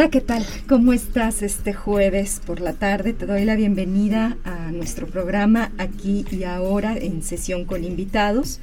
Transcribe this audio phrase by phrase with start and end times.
[0.00, 0.46] Hola, ¿qué tal?
[0.66, 3.12] ¿Cómo estás este jueves por la tarde?
[3.12, 8.60] Te doy la bienvenida a nuestro programa aquí y ahora en sesión con invitados.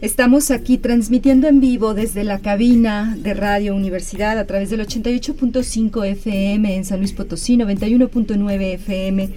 [0.00, 6.04] Estamos aquí transmitiendo en vivo desde la cabina de Radio Universidad a través del 88.5
[6.04, 9.28] FM en San Luis Potosí, 91.9 FM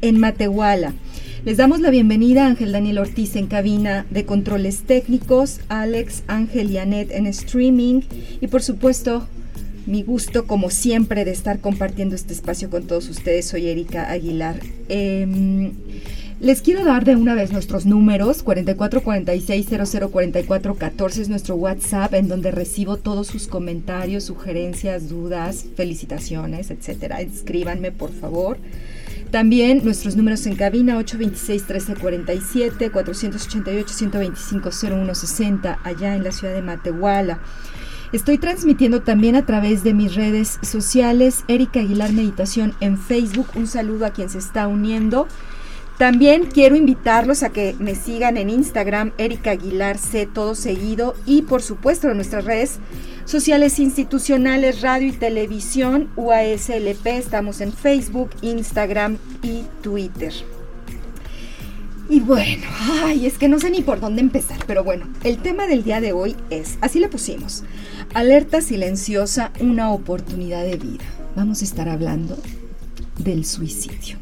[0.00, 0.94] en Matehuala.
[1.44, 6.70] Les damos la bienvenida a Ángel Daniel Ortiz en cabina de controles técnicos, Alex, Ángel
[6.70, 8.00] y Anet en streaming
[8.40, 9.28] y por supuesto
[9.88, 13.46] mi gusto, como siempre, de estar compartiendo este espacio con todos ustedes.
[13.46, 14.60] Soy Erika Aguilar.
[14.88, 15.72] Eh,
[16.40, 22.96] les quiero dar de una vez nuestros números, 4446004414 es nuestro WhatsApp en donde recibo
[22.96, 27.22] todos sus comentarios, sugerencias, dudas, felicitaciones, etcétera.
[27.22, 28.58] Escríbanme, por favor.
[29.32, 37.40] También nuestros números en cabina 826-1347, 488-125-0160, allá en la ciudad de Matehuala.
[38.10, 43.48] Estoy transmitiendo también a través de mis redes sociales, Erika Aguilar Meditación en Facebook.
[43.54, 45.28] Un saludo a quien se está uniendo.
[45.98, 51.42] También quiero invitarlos a que me sigan en Instagram, Erika Aguilar C, todo seguido, y
[51.42, 52.78] por supuesto en nuestras redes
[53.26, 60.32] sociales institucionales, radio y televisión, UASLP, estamos en Facebook, Instagram y Twitter.
[62.08, 62.62] Y bueno,
[63.04, 66.00] ay, es que no sé ni por dónde empezar, pero bueno, el tema del día
[66.00, 67.64] de hoy es, así le pusimos,
[68.14, 71.04] alerta silenciosa, una oportunidad de vida.
[71.36, 72.38] Vamos a estar hablando
[73.18, 74.16] del suicidio.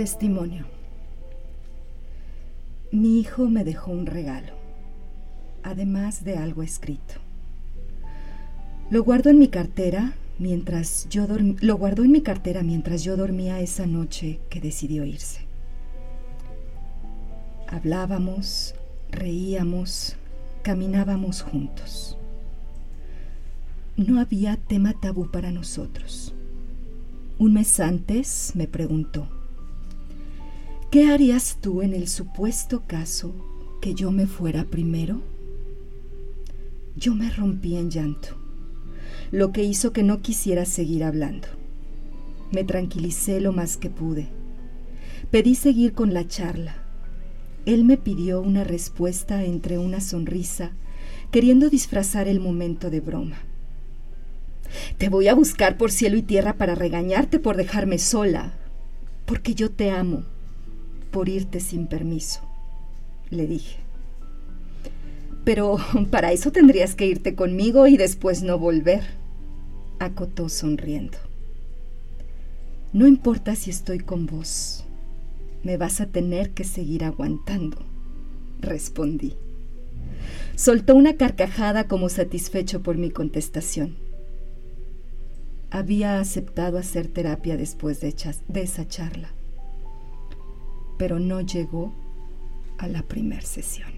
[0.00, 0.64] Testimonio.
[2.90, 4.54] Mi hijo me dejó un regalo,
[5.62, 7.16] además de algo escrito.
[8.88, 13.60] Lo guardo en mi cartera mientras yo lo guardó en mi cartera mientras yo dormía
[13.60, 15.42] esa noche que decidió irse.
[17.68, 18.74] Hablábamos,
[19.10, 20.16] reíamos,
[20.62, 22.16] caminábamos juntos.
[23.98, 26.32] No había tema tabú para nosotros.
[27.38, 29.28] Un mes antes me preguntó,
[30.90, 33.34] ¿qué harías tú en el supuesto caso
[33.80, 35.22] que yo me fuera primero?
[36.96, 38.40] Yo me rompí en llanto
[39.30, 41.46] lo que hizo que no quisiera seguir hablando.
[42.50, 44.28] Me tranquilicé lo más que pude.
[45.30, 46.76] Pedí seguir con la charla.
[47.64, 50.72] Él me pidió una respuesta entre una sonrisa,
[51.30, 53.36] queriendo disfrazar el momento de broma.
[54.98, 58.54] Te voy a buscar por cielo y tierra para regañarte por dejarme sola,
[59.26, 60.24] porque yo te amo,
[61.10, 62.40] por irte sin permiso,
[63.30, 63.78] le dije.
[65.44, 65.78] Pero
[66.10, 69.02] para eso tendrías que irte conmigo y después no volver
[69.98, 71.18] acotó sonriendo.
[72.92, 74.84] No importa si estoy con vos,
[75.62, 77.78] me vas a tener que seguir aguantando,
[78.60, 79.34] respondí.
[80.56, 83.96] Soltó una carcajada como satisfecho por mi contestación.
[85.70, 88.14] Había aceptado hacer terapia después de,
[88.48, 89.32] de esa charla,
[91.00, 91.94] pero no llegó
[92.76, 93.88] a la primera sesión.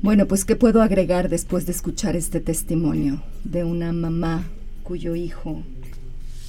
[0.00, 4.46] Bueno, pues ¿qué puedo agregar después de escuchar este testimonio de una mamá
[4.82, 5.62] cuyo hijo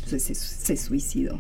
[0.08, 1.40] se, suicidó?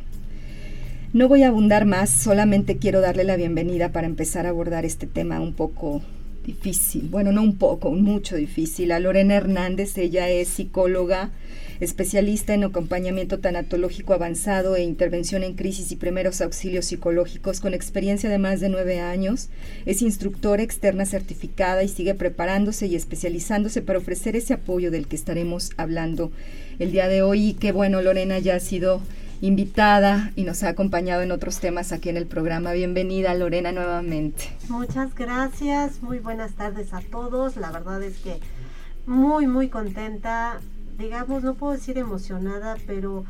[1.13, 5.07] No voy a abundar más, solamente quiero darle la bienvenida para empezar a abordar este
[5.07, 6.01] tema un poco
[6.45, 8.91] difícil, bueno, no un poco, mucho difícil.
[8.91, 11.31] A Lorena Hernández, ella es psicóloga,
[11.79, 18.29] especialista en acompañamiento tanatológico avanzado e intervención en crisis y primeros auxilios psicológicos con experiencia
[18.29, 19.49] de más de nueve años.
[19.85, 25.15] Es instructora externa certificada y sigue preparándose y especializándose para ofrecer ese apoyo del que
[25.15, 26.31] estaremos hablando
[26.79, 27.49] el día de hoy.
[27.49, 29.01] Y qué bueno, Lorena ya ha sido
[29.41, 32.71] invitada y nos ha acompañado en otros temas aquí en el programa.
[32.71, 34.45] Bienvenida, Lorena, nuevamente.
[34.69, 37.55] Muchas gracias, muy buenas tardes a todos.
[37.55, 38.39] La verdad es que
[39.05, 40.59] muy, muy contenta
[40.97, 43.25] digamos, no puedo decir emocionada, pero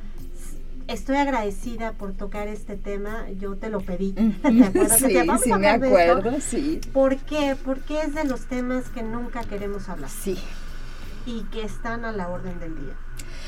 [0.88, 3.26] estoy agradecida por tocar este tema.
[3.40, 4.12] Yo te lo pedí.
[4.42, 5.00] ¿Te acuerdas?
[5.00, 6.80] Sí, sí me acuerdo, sí.
[6.94, 7.56] ¿Por qué?
[7.64, 10.10] Porque es de los temas que nunca queremos hablar.
[10.10, 10.38] Sí.
[11.26, 12.94] Y que están a la orden del día.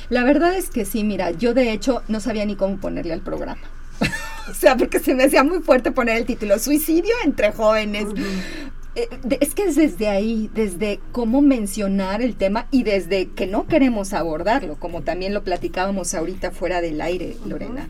[0.10, 3.22] La verdad es que sí, mira, yo de hecho no sabía ni cómo ponerle al
[3.22, 3.62] programa.
[4.50, 8.08] o sea, porque se me hacía muy fuerte poner el título Suicidio entre jóvenes.
[8.16, 13.68] Eh, es que es desde ahí, desde cómo mencionar el tema y desde que no
[13.68, 17.90] queremos abordarlo, como también lo platicábamos ahorita fuera del aire, Lorena.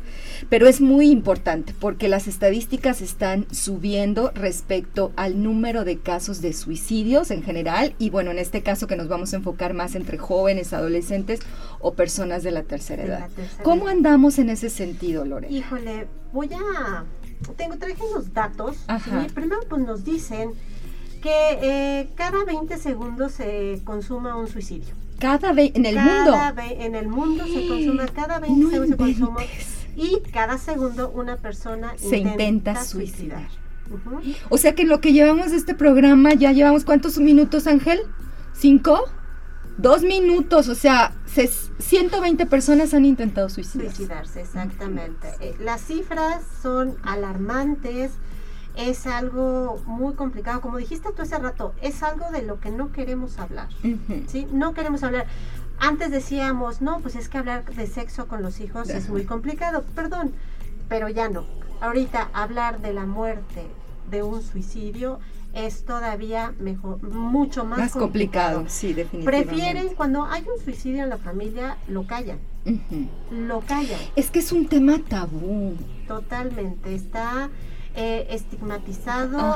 [0.49, 6.53] Pero es muy importante porque las estadísticas están subiendo respecto al número de casos de
[6.53, 10.17] suicidios en general y bueno, en este caso que nos vamos a enfocar más entre
[10.17, 11.39] jóvenes, adolescentes
[11.79, 13.29] o personas de la tercera edad.
[13.63, 15.55] ¿Cómo andamos en ese sentido, Lorena?
[15.55, 17.05] Híjole, voy a...
[17.55, 18.75] Tengo, traje unos datos.
[19.33, 20.51] Primero pues nos dicen
[21.21, 24.95] que eh, cada 20 segundos se consuma un suicidio.
[25.19, 26.33] Cada en el mundo.
[26.71, 29.41] en el mundo se consuma, cada 20 segundos se consuma.
[29.95, 33.49] Y cada segundo una persona se intenta, suicidar.
[34.49, 37.99] O sea que lo que llevamos de este programa, ya llevamos cuántos minutos, Ángel?
[38.53, 39.05] ¿Cinco?
[39.77, 41.13] Dos minutos, o sea,
[41.79, 43.95] 120 personas han intentado suicidarse.
[43.95, 45.29] Suicidarse, exactamente.
[45.39, 48.11] Eh, las cifras son alarmantes
[48.79, 50.61] es algo muy complicado.
[50.61, 53.67] Como dijiste tú hace rato, es algo de lo que no queremos hablar.
[54.27, 54.47] ¿sí?
[54.51, 55.27] No queremos hablar.
[55.79, 59.83] Antes decíamos, no, pues es que hablar de sexo con los hijos es muy complicado.
[59.95, 60.31] Perdón,
[60.87, 61.45] pero ya no.
[61.81, 63.67] Ahorita hablar de la muerte,
[64.09, 65.19] de un suicidio,
[65.53, 68.65] es todavía mejor, mucho más, complicado.
[68.67, 69.47] Sí, definitivamente.
[69.47, 72.39] Prefieren cuando hay un suicidio en la familia, lo callan.
[73.31, 73.99] Lo callan.
[74.15, 75.75] Es que es un tema tabú.
[76.07, 76.93] Totalmente.
[76.93, 77.49] Está
[77.95, 79.55] eh, estigmatizado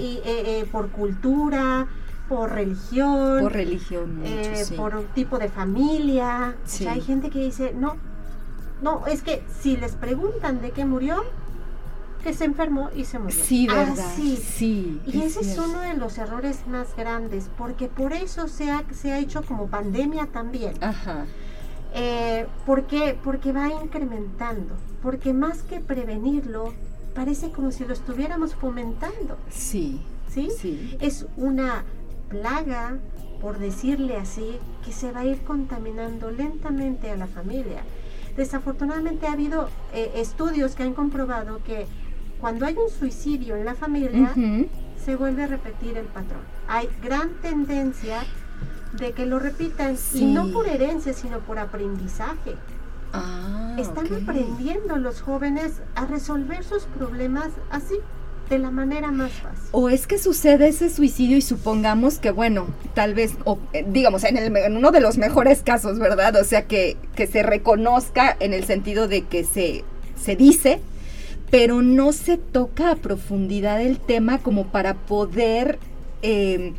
[0.00, 1.86] y, eh, eh, por cultura,
[2.26, 4.22] por religión, por religión,
[4.74, 6.56] por tipo de familia.
[6.88, 7.96] hay gente que dice, no,
[8.82, 11.22] no, es que si les preguntan de qué murió,
[12.24, 13.38] que se enfermó y se murió.
[13.44, 14.12] Sí, verdad.
[14.16, 15.00] Sí.
[15.06, 19.12] Y ese es uno de los errores más grandes, porque por eso se ha, se
[19.12, 20.72] ha hecho como pandemia también.
[20.82, 21.26] Ajá.
[22.64, 23.16] ¿Por qué?
[23.22, 26.72] Porque va incrementando, porque más que prevenirlo,
[27.18, 29.36] parece como si lo estuviéramos fomentando.
[29.50, 30.00] Sí.
[30.32, 30.50] ¿Sí?
[30.56, 30.96] sí.
[31.00, 31.82] Es una
[32.28, 32.98] plaga,
[33.40, 37.82] por decirle así, que se va a ir contaminando lentamente a la familia.
[38.36, 41.86] Desafortunadamente ha habido eh, estudios que han comprobado que
[42.40, 44.32] cuando hay un suicidio en la familia,
[45.04, 46.42] se vuelve a repetir el patrón.
[46.68, 48.20] Hay gran tendencia
[48.92, 52.54] de que lo repitan, y no por herencia, sino por aprendizaje.
[53.12, 57.94] Ah, Están aprendiendo los jóvenes a resolver sus problemas así,
[58.50, 59.68] de la manera más fácil.
[59.72, 64.24] O es que sucede ese suicidio y supongamos que, bueno, tal vez, o, eh, digamos,
[64.24, 66.34] en, el, en, uno de los mejores casos, ¿verdad?
[66.36, 69.84] O sea, que, que se reconozca en el sentido de que se,
[70.20, 70.80] se dice,
[71.50, 75.78] pero no se toca a profundidad el tema como para poder...
[76.22, 76.72] Eh,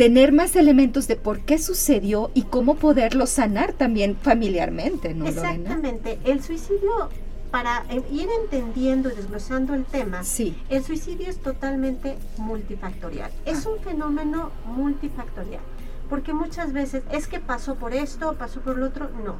[0.00, 5.26] tener más elementos de por qué sucedió y cómo poderlo sanar también familiarmente, ¿no?
[5.26, 6.18] Exactamente.
[6.24, 7.10] El suicidio,
[7.50, 10.56] para eh, ir entendiendo y desglosando el tema, sí.
[10.70, 13.30] el suicidio es totalmente multifactorial.
[13.44, 13.68] Es ah.
[13.72, 15.60] un fenómeno multifactorial.
[16.08, 19.36] Porque muchas veces es que pasó por esto, pasó por lo otro, no.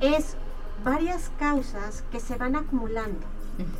[0.00, 0.34] Es
[0.82, 3.26] varias causas que se van acumulando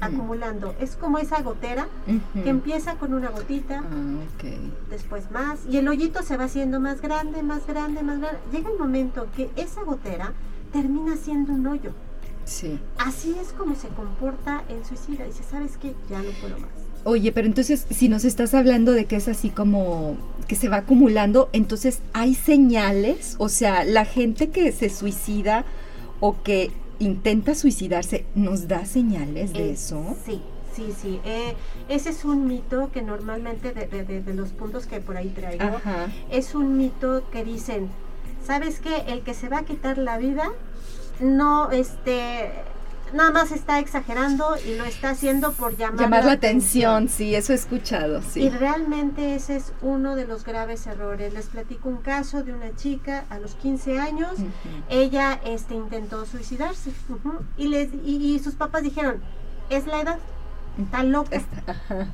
[0.01, 0.75] acumulando.
[0.81, 1.89] Es como esa gotera
[2.35, 4.51] que empieza con una gotita, ah,
[4.91, 8.39] después más, y el hoyito se va haciendo más grande, más grande, más grande.
[8.53, 10.33] Llega el momento que esa gotera
[10.73, 11.93] termina siendo un hoyo.
[12.45, 12.81] Sí.
[12.99, 15.25] Así es como se comporta el suicida.
[15.25, 15.95] Dice, ¿sabes qué?
[16.09, 16.71] Ya no puedo más.
[17.05, 20.79] Oye, pero entonces si nos estás hablando de que es así como que se va
[20.79, 25.65] acumulando, entonces hay señales, o sea, la gente que se suicida
[26.21, 26.71] o que
[27.01, 30.17] intenta suicidarse, ¿nos da señales de eh, eso?
[30.25, 30.41] Sí,
[30.73, 31.21] sí, sí.
[31.25, 31.57] Eh,
[31.89, 35.81] ese es un mito que normalmente de, los puntos que por ahí traigo,
[36.31, 37.89] es un mito que dicen,
[38.45, 39.05] ¿sabes qué?
[39.09, 40.53] El que se va a quitar la vida,
[41.21, 42.51] no, este,
[43.13, 47.09] nada más está exagerando y lo está haciendo por llamar, llamar la, atención.
[47.09, 48.43] Sí, eso he escuchado, sí.
[48.43, 51.33] Y realmente ese es uno de los graves errores.
[51.33, 54.33] Les platico un caso de una chica a los 15 años,
[54.89, 56.93] ella este, intentó suicidarse
[57.57, 59.23] y, les, y, sus papás dijeron,
[59.69, 60.19] es la edad,
[60.79, 61.41] está loca.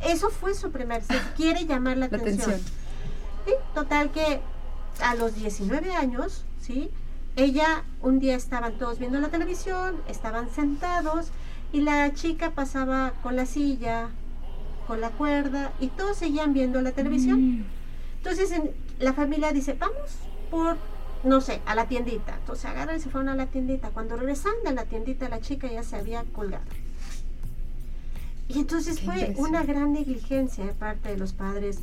[0.00, 2.61] Eso fue su primer, se quiere llamar la, atención.
[3.75, 4.41] total que
[5.03, 6.91] a los 19 años, ¿sí?
[7.37, 11.28] Ella, un día estaban todos viendo la televisión, estaban sentados
[11.71, 14.09] y la chica pasaba con la silla,
[14.87, 17.59] con la cuerda y todos seguían viendo la televisión.
[17.59, 17.64] Mm.
[18.19, 18.50] Entonces
[18.99, 20.16] la familia dice, vamos
[20.50, 20.78] por,
[21.25, 22.37] no sé, a la tiendita.
[22.38, 23.90] Entonces agarran y se fueron a la tiendita.
[23.90, 26.64] Cuando regresan de la tiendita la chica ya se había colgado.
[28.49, 31.81] Y entonces fue una gran negligencia de parte de los padres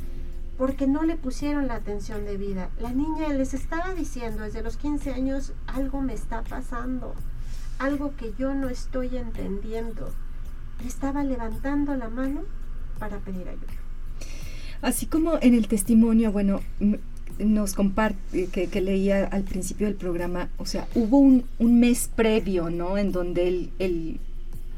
[0.56, 2.70] porque no le pusieron la atención de vida.
[2.80, 7.14] La niña les estaba diciendo desde los 15 años, algo me está pasando,
[7.78, 10.12] algo que yo no estoy entendiendo.
[10.86, 12.42] estaba levantando la mano
[12.98, 13.72] para pedir ayuda.
[14.82, 16.60] Así como en el testimonio, bueno,
[17.38, 22.98] nos comparte, que, leía al principio del programa, o sea, hubo un, mes previo, ¿no?
[22.98, 24.20] En donde el, el,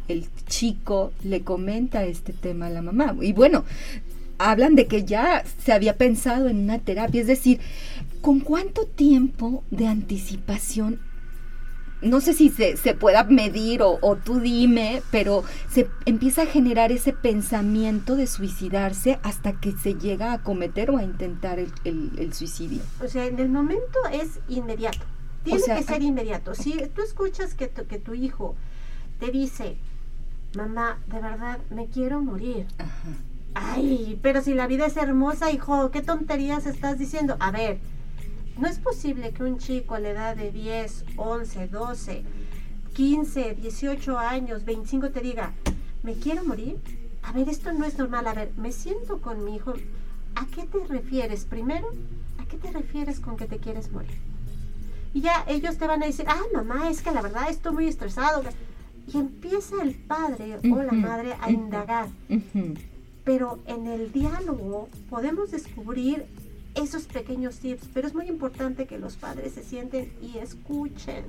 [0.09, 3.17] el chico le comenta este tema a la mamá.
[3.21, 3.65] Y bueno,
[4.39, 7.61] hablan de que ya se había pensado en una terapia, es decir,
[8.21, 11.01] ¿con cuánto tiempo de anticipación?
[12.03, 17.15] No sé si se, pueda medir o, tú dime, pero se empieza a generar ese
[17.15, 22.83] pensamiento de suicidarse hasta que se llega a cometer o a intentar el, suicidio.
[23.03, 24.99] O sea, en el momento es inmediato.
[25.43, 26.55] Tiene que ser inmediato.
[26.55, 28.57] Si tú escuchas que que tu hijo
[29.19, 29.77] te dice,
[30.55, 32.67] mamá, de verdad, me quiero morir.
[32.79, 33.09] Ajá
[33.59, 37.39] Ay, pero si la vida es hermosa, hijo, ¿qué tonterías estás diciendo?
[37.41, 37.79] A ver,
[38.59, 42.23] no es posible que un chico a la edad de 10, 11, 12,
[42.93, 45.55] 15, 18 años, 25 te diga,
[46.03, 46.77] ¿me quiero morir?
[47.23, 48.27] A ver, esto no es normal.
[48.27, 49.73] A ver, me siento con mi hijo.
[50.35, 51.47] ¿A qué te refieres?
[51.47, 51.89] Primero,
[52.39, 54.19] ¿a qué te refieres con que te quieres morir?
[55.15, 57.89] Y ya ellos te van a decir, ah, mamá, es que la verdad estoy muy
[57.89, 58.43] estresado.
[59.11, 62.09] Y empieza el padre o la madre a indagar
[63.27, 66.27] pero en el diálogo podemos descubrir
[66.77, 71.25] esos pequeños tips, pero es muy importante que los padres se sienten y escuchen.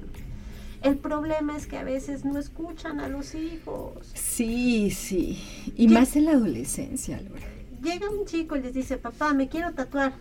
[0.83, 4.11] El problema es que a veces no escuchan a los hijos.
[4.13, 5.41] Sí, sí.
[5.75, 7.47] Y más en la adolescencia, Laura.
[7.81, 10.13] Llega un chico y les dice, papá, me quiero tatuar.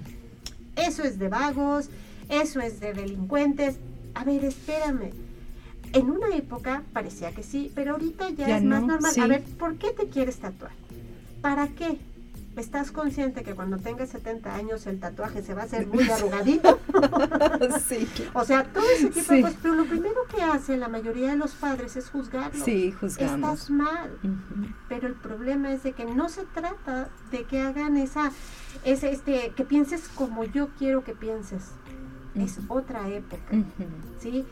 [0.76, 1.90] Eso es de vagos,
[2.30, 3.76] eso es de delincuentes.
[4.14, 5.10] A ver, espérame.
[5.92, 9.12] En una época parecía que sí, pero ahorita ya, es más normal.
[9.20, 10.72] A ver, ¿por qué te quieres tatuar?
[11.46, 12.00] ¿Para qué?
[12.56, 16.80] ¿Estás consciente que cuando tengas 70 años el tatuaje se va a hacer muy arrugadito?
[17.86, 18.08] sí.
[18.34, 19.56] O sea, todo ese tipo de cosas.
[19.62, 22.64] Pero lo primero que hace la mayoría de los padres es juzgarlo.
[22.64, 23.60] Sí, juzgamos.
[23.60, 24.18] Estás mal.
[24.88, 28.32] Pero el problema es de que no se trata de que hagan esa,
[28.84, 31.70] ese, este, que pienses como yo quiero que pienses.
[32.34, 33.52] Es otra época.
[34.18, 34.44] ¿Sí?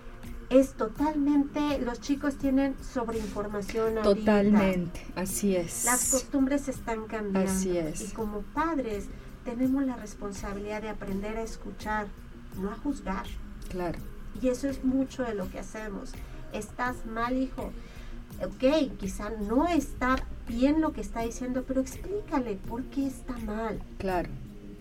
[0.51, 4.03] Es totalmente, los chicos tienen sobreinformación.
[4.03, 5.85] Totalmente, así es.
[5.85, 7.51] Las costumbres están cambiando.
[7.51, 8.01] Así es.
[8.01, 9.07] Y como padres
[9.45, 12.07] tenemos la responsabilidad de aprender a escuchar,
[12.61, 13.27] no a juzgar.
[13.69, 13.99] Claro.
[14.41, 16.13] Y eso es mucho de lo que hacemos.
[16.53, 17.73] Estás mal, hijo.
[18.43, 20.17] Ok, quizá no está
[20.49, 23.81] bien lo que está diciendo, pero explícale por qué está mal.
[23.99, 24.29] Claro.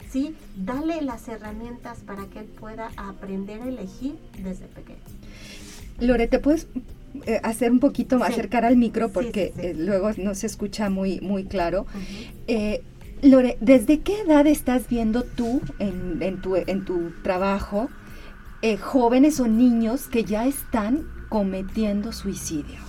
[0.09, 0.35] ¿Sí?
[0.55, 5.01] Dale las herramientas para que él pueda aprender a elegir desde pequeño.
[5.99, 6.67] Lore, ¿te puedes
[7.25, 11.21] eh, hacer un poquito, más acercar al micro porque eh, luego no se escucha muy,
[11.21, 11.85] muy claro?
[12.47, 12.83] Eh,
[13.21, 17.89] Lore, ¿desde qué edad estás viendo tú en, tu, en tu trabajo
[18.81, 22.79] jóvenes o niños que ya están cometiendo suicidio?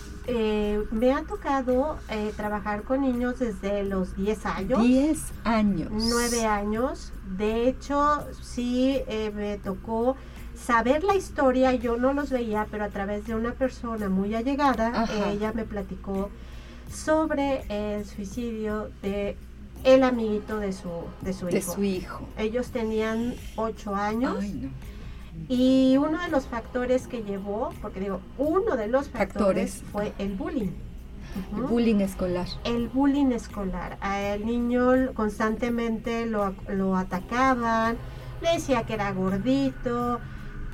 [0.91, 1.99] me ha tocado
[2.35, 4.83] trabajar con niños desde los 10 años.
[4.83, 5.93] 10 años.
[5.93, 7.13] 9 años.
[7.37, 9.03] De hecho, sí
[9.35, 10.17] me tocó
[10.65, 15.07] saber la historia, yo no los veía, pero a través de una persona muy allegada,
[15.31, 16.31] ella me platicó
[16.91, 19.37] sobre el suicidio de
[19.83, 20.89] el amiguito de su,
[21.21, 21.73] de su hijo.
[21.75, 22.29] su hijo.
[22.39, 24.43] Ellos tenían ocho años.
[25.49, 30.35] Y uno de los factores que llevó, porque digo, uno de los factores, fue el
[30.35, 30.71] bullying.
[31.55, 32.47] El bullying escolar.
[32.63, 33.99] El bullying escolar.
[34.03, 37.99] El niño constantemente lo, lo atacaban,
[38.41, 40.21] le decía que era gordito,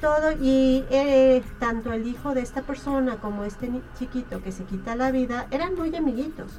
[0.00, 4.96] todo y eh, tanto el hijo de esta persona como este chiquito que se quita
[4.96, 6.52] la vida eran muy amiguitos.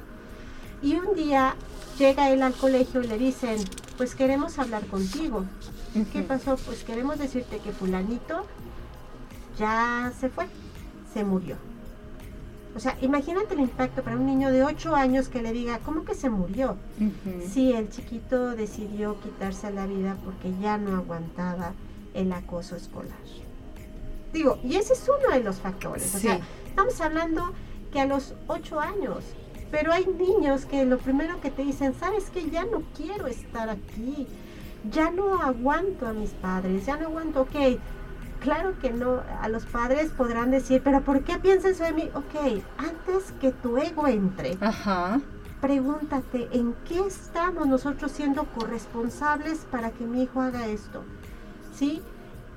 [0.82, 1.54] Y un día
[1.98, 3.58] llega él al colegio y le dicen,
[3.96, 5.44] pues queremos hablar contigo.
[6.12, 6.56] ¿Qué pasó?
[6.56, 8.46] Pues queremos decirte que fulanito
[9.58, 10.46] ya se fue,
[11.12, 11.56] se murió.
[12.74, 16.04] O sea, imagínate el impacto para un niño de 8 años que le diga, ¿cómo
[16.04, 16.76] que se murió?
[17.46, 21.74] Sí, el chiquito decidió quitarse la vida porque ya no aguantaba
[22.14, 23.18] el acoso escolar.
[24.32, 26.14] Digo, y ese es uno de los factores.
[26.14, 27.52] O sea, estamos hablando
[27.92, 29.24] que a los 8 años,
[29.70, 33.68] pero hay niños que lo primero que te dicen, ¿sabes que Ya no quiero estar
[33.68, 34.26] aquí,
[34.90, 37.78] ya no aguanto a mis padres, ya no aguanto, ok,
[38.40, 42.10] claro que no, a los padres podrán decir, pero ¿por qué piensas de mí?
[42.14, 44.58] Ok, antes que tu ego entre,
[45.60, 51.04] pregúntate, ¿en qué estamos nosotros siendo corresponsables para que mi hijo haga esto?
[51.76, 52.02] ¿Sí?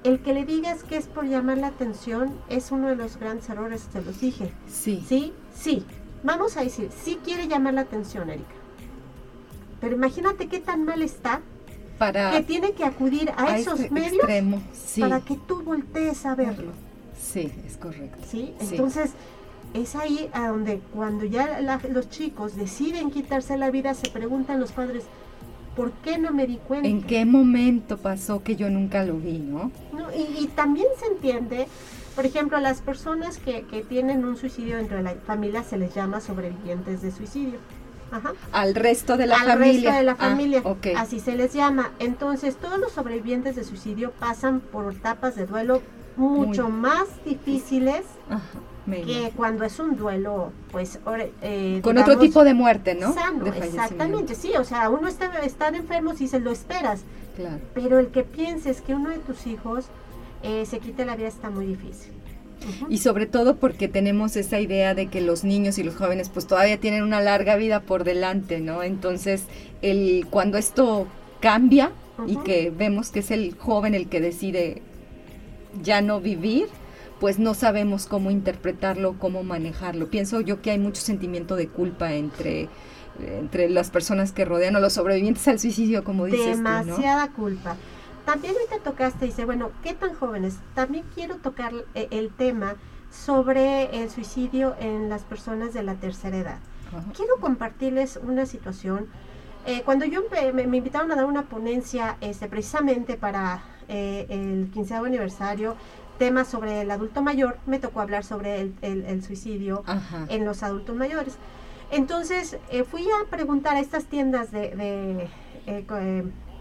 [0.03, 3.49] El que le digas que es por llamar la atención es uno de los grandes
[3.49, 4.51] errores, te los dije.
[4.67, 5.03] Sí.
[5.07, 5.83] Sí, sí.
[6.23, 8.45] Vamos a decir, sí quiere llamar la atención, Erika.
[9.81, 11.41] Pero imagínate qué tan mal está
[12.33, 14.25] que tiene que acudir a, esos medios
[14.99, 16.71] para que tú voltees a verlo.
[17.19, 18.17] Sí, es correcto.
[18.29, 18.53] ¿Sí?
[18.59, 19.11] Entonces,
[19.73, 24.71] es ahí a donde cuando ya los chicos deciden quitarse la vida, se preguntan los
[24.71, 25.03] padres,
[25.75, 26.87] ¿por qué no me di cuenta?
[26.87, 29.71] ¿En qué momento pasó que yo nunca lo vi, no?
[30.15, 31.67] y, también se entiende,
[32.15, 35.93] por ejemplo, las personas que, que tienen un suicidio dentro de la familia se les
[35.93, 37.59] llama sobrevivientes de suicidio
[38.51, 39.91] al resto de la al familia.
[39.91, 40.63] resto de la ah, familia,
[40.97, 41.91] así se les llama.
[41.99, 45.81] Entonces, todos los sobrevivientes de suicidio pasan por etapas de duelo
[46.17, 48.03] mucho más difíciles
[48.85, 50.99] que cuando es un duelo, pues...
[51.41, 53.13] Eh, Con otro tipo de muerte, ¿no?
[53.13, 57.01] Sano, exactamente, sí, o sea, uno está, estar enfermo si se lo esperas,
[57.35, 57.59] claro.
[57.73, 59.85] pero el que pienses que uno de tus hijos
[60.43, 62.11] eh, se quite la vida está muy difícil.
[62.89, 66.47] Y sobre todo porque tenemos esa idea de que los niños y los jóvenes pues
[66.47, 68.81] todavía tienen una larga vida por delante, ¿no?
[68.81, 69.43] Entonces,
[69.81, 71.07] el, cuando esto
[71.41, 71.91] cambia
[72.27, 74.81] y que vemos que es el joven el que decide
[75.83, 76.67] ya no vivir,
[77.19, 80.09] pues no sabemos cómo interpretarlo, cómo manejarlo.
[80.09, 82.69] Pienso yo que hay mucho sentimiento de culpa entre
[83.19, 86.57] entre las personas que rodean a los sobrevivientes al suicidio, como dices.
[86.57, 87.77] Demasiada culpa.
[88.25, 90.57] También te tocaste, dice, bueno, ¿qué tan jóvenes?
[90.73, 92.75] También quiero tocar eh, el tema
[93.11, 96.59] sobre el suicidio en las personas de la tercera edad.
[97.15, 99.07] Quiero compartirles una situación.
[99.65, 100.21] Eh, cuando yo
[100.53, 105.75] me, invitaron a dar una ponencia este, precisamente para eh, el 15 aniversario,
[106.17, 109.83] tema sobre el adulto mayor, me tocó hablar sobre el, suicidio
[110.29, 111.37] en los adultos mayores.
[111.91, 112.57] Entonces
[112.89, 115.29] fui a preguntar a estas tiendas de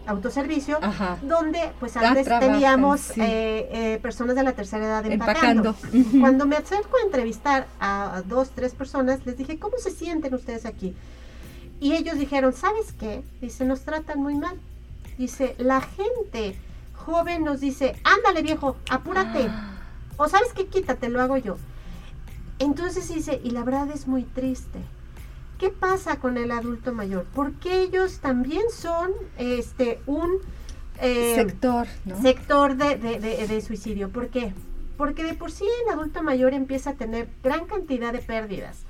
[0.06, 0.78] autoservicio,
[1.22, 5.74] donde pues antes teníamos eh, eh, personas de la tercera edad empacando.
[6.20, 10.66] Cuando me acerco a entrevistar a, dos, tres personas, les dije, ¿cómo se sienten ustedes
[10.66, 10.94] aquí?
[11.80, 13.22] Y ellos dijeron, ¿sabes qué?
[13.40, 14.56] Dice, nos tratan muy mal.
[15.18, 16.56] Dice, la gente
[17.04, 19.46] joven nos dice, ándale viejo, apúrate.
[19.48, 19.70] Ah.
[20.16, 21.56] O sabes qué, quítate, lo hago yo.
[22.58, 24.80] Entonces dice, y la verdad es muy triste.
[25.58, 27.26] ¿Qué pasa con el adulto mayor?
[27.34, 30.38] Porque ellos también son este un
[31.00, 31.86] eh, sector,
[32.22, 34.10] sector de, suicidio.
[34.10, 34.52] ¿Por qué?
[34.96, 38.84] Porque de por sí el adulto mayor empieza a tener gran cantidad de pérdidas.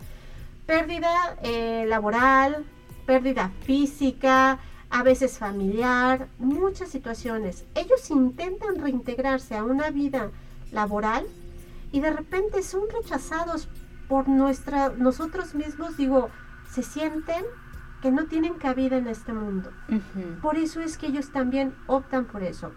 [0.67, 2.65] Pérdida eh, laboral,
[3.07, 4.59] pérdida física,
[4.95, 7.65] a veces familiar, muchas situaciones.
[7.75, 10.31] Ellos intentan reintegrarse a una vida
[10.71, 11.27] laboral
[11.91, 13.69] y de repente son rechazados
[14.09, 16.31] por nuestra, nosotros mismos, digo,
[16.71, 17.45] se sienten
[18.03, 19.73] que no tienen cabida en este mundo.
[20.41, 22.71] Por eso es que ellos también optan por eso.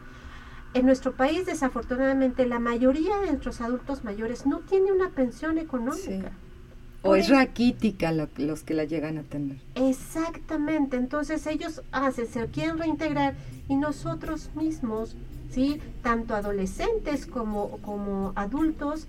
[0.73, 6.31] En nuestro país, desafortunadamente, la mayoría de nuestros adultos mayores no tiene una pensión económica.
[7.07, 9.57] O es raquítica los que la llegan a tener.
[9.75, 13.35] Exactamente, entonces ellos hacen, se quieren reintegrar
[13.69, 15.15] y nosotros mismos,
[15.51, 15.79] ¿sí?
[16.03, 19.07] tanto adolescentes como, como adultos,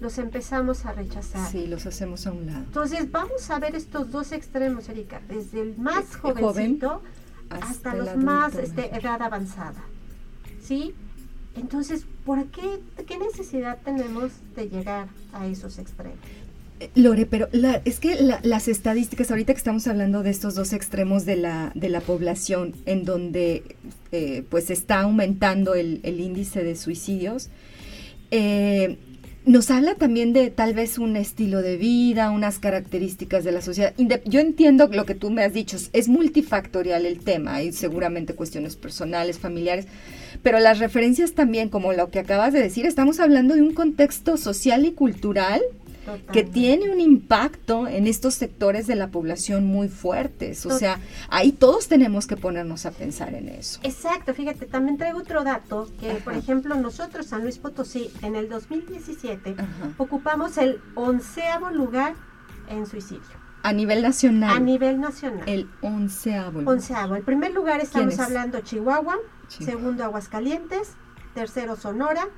[0.00, 1.50] los empezamos a rechazar.
[1.50, 2.58] Sí, los hacemos a un lado.
[2.58, 7.02] Entonces vamos a ver estos dos extremos, Erika, desde el más jovencito
[7.50, 9.82] hasta, los más este, edad avanzada.
[10.62, 10.94] ¿Sí?
[11.56, 16.18] Entonces, ¿por qué, qué necesidad tenemos de llegar a esos extremos?
[16.94, 21.24] Lore, pero la, es que las estadísticas, ahorita que estamos hablando de estos dos extremos
[21.24, 23.62] de la, de la población, en donde
[24.12, 27.48] eh, pues está aumentando el, el, índice de suicidios,
[28.30, 28.96] eh,
[29.48, 33.94] nos habla también de tal vez un estilo de vida, unas características de la sociedad.
[34.26, 38.76] Yo entiendo lo que tú me has dicho, es multifactorial el tema, hay seguramente cuestiones
[38.76, 39.86] personales, familiares,
[40.42, 44.36] pero las referencias también, como lo que acabas de decir, estamos hablando de un contexto
[44.36, 45.62] social y cultural
[46.32, 50.66] que tiene un impacto en estos sectores de la población muy fuertes.
[50.66, 53.80] O sea, ahí todos tenemos que ponernos a pensar en eso.
[53.82, 58.48] Exacto, fíjate, también traigo otro dato, que por ejemplo nosotros, San Luis Potosí, en el
[58.48, 59.56] 2017,
[59.98, 62.14] ocupamos el onceavo lugar
[62.68, 63.22] en suicidio.
[63.62, 64.56] A nivel nacional.
[64.56, 65.42] A nivel nacional.
[65.46, 66.60] El onceavo.
[66.70, 67.16] Onceavo.
[67.16, 69.16] El primer lugar estamos hablando Chihuahua,
[69.48, 70.92] segundo Aguascalientes,
[71.34, 72.28] tercero Sonora,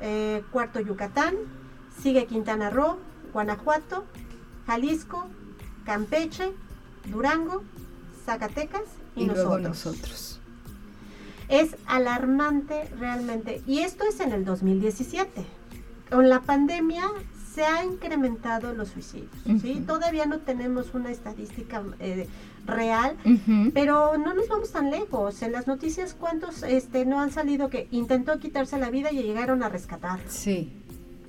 [0.00, 1.34] eh, cuarto Yucatán,
[2.00, 2.98] sigue Quintana Roo,
[3.38, 4.04] Guanajuato,
[4.66, 5.28] Jalisco,
[5.84, 6.50] Campeche,
[7.08, 7.62] Durango,
[8.26, 8.82] Zacatecas
[9.14, 9.60] y, nosotros.
[9.62, 10.40] nosotros.
[11.48, 13.62] Es alarmante realmente.
[13.64, 15.46] Y esto es en el 2017.
[16.10, 17.04] Con la pandemia
[17.54, 19.30] se ha incrementado los suicidios.
[19.62, 19.84] ¿sí?
[19.86, 22.26] Todavía no tenemos una estadística eh,
[22.66, 23.16] real,
[23.72, 25.42] pero no nos vamos tan lejos.
[25.42, 29.62] En las noticias, ¿cuántos este, no han salido que intentó quitarse la vida y llegaron
[29.62, 30.18] a rescatar?
[30.26, 30.72] Sí.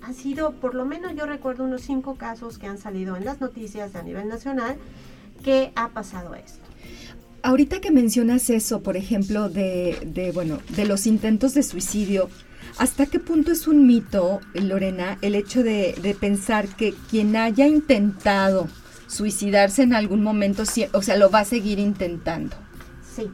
[0.10, 3.40] Han sido, por lo menos yo recuerdo unos cinco casos que han salido en las
[3.42, 4.76] noticias a nivel nacional
[5.44, 6.58] que ha pasado esto.
[7.44, 12.28] Ahorita que mencionas eso, por ejemplo, de, de bueno, de los intentos de suicidio,
[12.80, 18.68] ¿Hasta qué punto es un mito, Lorena, el hecho de, pensar que quien haya intentado
[19.06, 22.56] suicidarse en algún momento, o sea, lo va a seguir intentando?
[23.16, 23.30] Sí.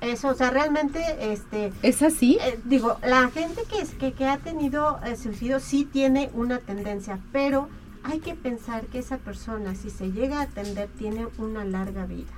[0.00, 1.00] Eso, o sea, realmente,
[1.32, 1.72] este...
[1.82, 2.38] ¿Es así?
[2.40, 6.58] Eh, digo, la gente que, es, que, que ha tenido eh, suicidio sí tiene una
[6.58, 7.68] tendencia, pero
[8.04, 12.32] hay que pensar que esa persona, si se llega a atender, tiene una larga vida.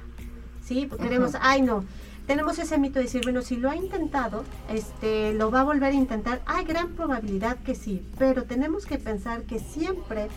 [0.65, 0.87] ¿Sí?
[0.89, 1.85] Porque queremos, ay no,
[2.27, 5.93] tenemos ese mito de decir, bueno, si lo ha intentado, este, lo va a volver
[5.93, 6.41] a intentar.
[6.47, 10.29] Hay gran probabilidad que sí, pero tenemos que pensar que siempre,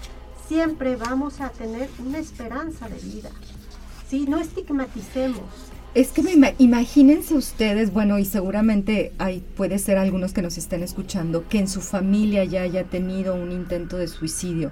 [0.48, 3.30] siempre vamos a tener una esperanza de vida.
[4.08, 5.73] Sí, no estigmaticemos.
[5.96, 10.82] Es que me imagínense ustedes, bueno, y seguramente hay puede ser algunos que nos estén
[10.82, 14.72] escuchando que en su familia ya haya tenido un intento de suicidio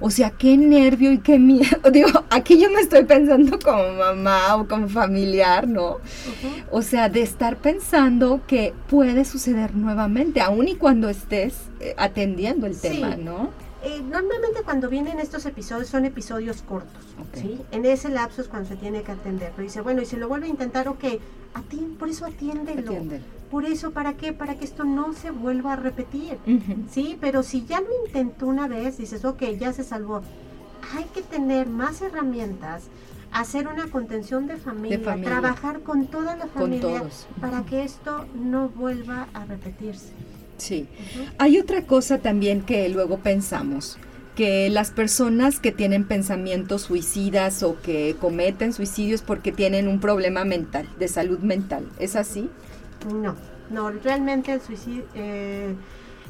[0.00, 1.78] o sea, qué nervio y qué miedo.
[1.92, 5.98] Digo, aquí yo me estoy pensando como mamá o como familiar, ¿no?
[6.70, 12.66] O sea, de estar pensando que puede suceder nuevamente, aun y cuando estés eh, atendiendo
[12.66, 13.50] el tema, ¿no?
[13.82, 17.60] Eh, normalmente cuando vienen estos episodios son episodios cortos, ¿sí?
[17.70, 19.52] En ese lapso es cuando se tiene que atender.
[19.54, 21.04] Pero dice, bueno, y si lo vuelve a intentar, ok,
[21.54, 22.92] a ti, por eso atiéndelo.
[23.50, 24.32] Por eso, ¿para qué?
[24.32, 26.38] Para que esto no se vuelva a repetir,
[26.90, 27.16] ¿sí?
[27.20, 30.22] Pero si ya lo intentó una vez, dices, ok, ya se salvó.
[30.96, 32.84] Hay que tener más herramientas,
[33.32, 37.02] hacer una contención de familia, trabajar con toda la familia
[37.40, 40.12] para que esto no vuelva a repetirse.
[40.58, 40.86] Sí.
[41.38, 43.98] Hay otra cosa también que luego pensamos,
[44.34, 50.44] que las personas que tienen pensamientos suicidas o que cometen suicidios porque tienen un problema
[50.44, 51.88] mental, de salud mental.
[51.98, 52.50] ¿Es así?
[53.12, 53.34] No,
[53.70, 55.74] no, realmente el suicidio, eh,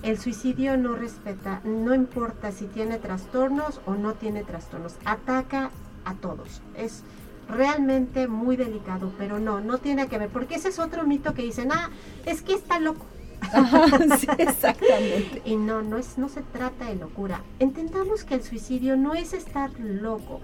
[0.02, 5.70] el suicidio no respeta, no importa si tiene trastornos o no tiene trastornos, ataca
[6.04, 6.62] a todos.
[6.76, 7.02] Es
[7.48, 11.42] realmente muy delicado, pero no, no tiene que ver, porque ese es otro mito que
[11.42, 11.90] dicen, ah,
[12.26, 13.04] es que está loco.
[14.38, 15.42] exactamente.
[15.44, 17.42] y no, no, es, no se trata de locura.
[17.58, 20.40] Entendamos que el suicidio no es estar loco,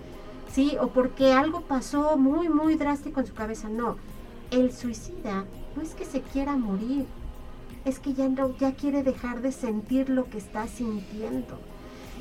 [0.52, 0.76] ¿sí?
[0.80, 3.96] O porque algo pasó muy, muy drástico en su cabeza, no.
[4.50, 5.44] El suicida
[5.76, 7.07] no es que se quiera morir,
[7.85, 11.59] es que ya, no, ya quiere dejar de sentir lo que está sintiendo.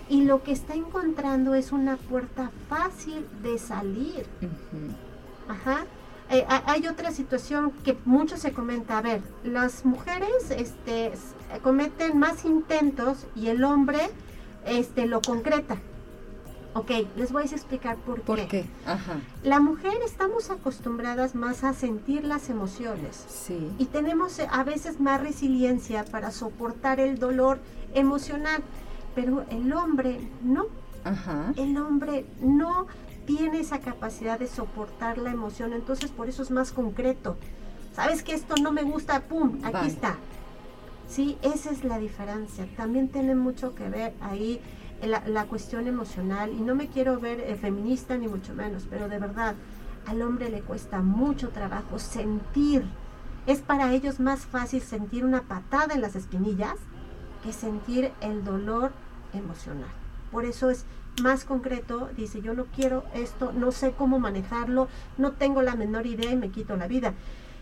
[0.09, 4.25] Y lo que está encontrando es una puerta fácil de salir.
[5.47, 5.85] Ajá.
[6.29, 8.97] Eh, hay otra situación que mucho se comenta.
[8.97, 11.11] A ver, las mujeres este,
[11.61, 14.09] cometen más intentos y el hombre
[14.65, 15.77] este, lo concreta.
[16.75, 18.65] Ok, les voy a explicar por, ¿Por qué.
[19.43, 23.25] La mujer estamos acostumbradas más a sentir las emociones.
[23.27, 23.71] Sí.
[23.77, 27.59] Y tenemos eh, a veces más resiliencia para soportar el dolor
[27.93, 28.63] emocional.
[29.13, 30.65] Pero el hombre no.
[31.03, 31.53] Ajá.
[31.57, 32.87] El hombre no
[33.25, 37.37] tiene esa capacidad de soportar la emoción, entonces por eso es más concreto.
[37.93, 39.21] ¿Sabes que esto no me gusta?
[39.21, 39.59] ¡Pum!
[39.63, 40.17] Aquí está.
[41.07, 42.67] Sí, esa es la diferencia.
[42.75, 44.59] También tiene mucho que ver ahí
[45.01, 49.19] la, cuestión emocional y no me quiero ver eh, feminista ni mucho menos, pero de
[49.19, 49.55] verdad,
[50.07, 52.85] al hombre le cuesta mucho trabajo sentir.
[53.45, 56.75] Es para ellos más fácil sentir una patada en las espinillas
[57.43, 58.91] que sentir el dolor
[59.33, 59.91] emocional.
[60.31, 60.85] Por eso es
[61.21, 66.07] más concreto, dice, yo no quiero esto, no sé cómo manejarlo, no tengo la menor
[66.07, 67.13] idea y me quito la vida.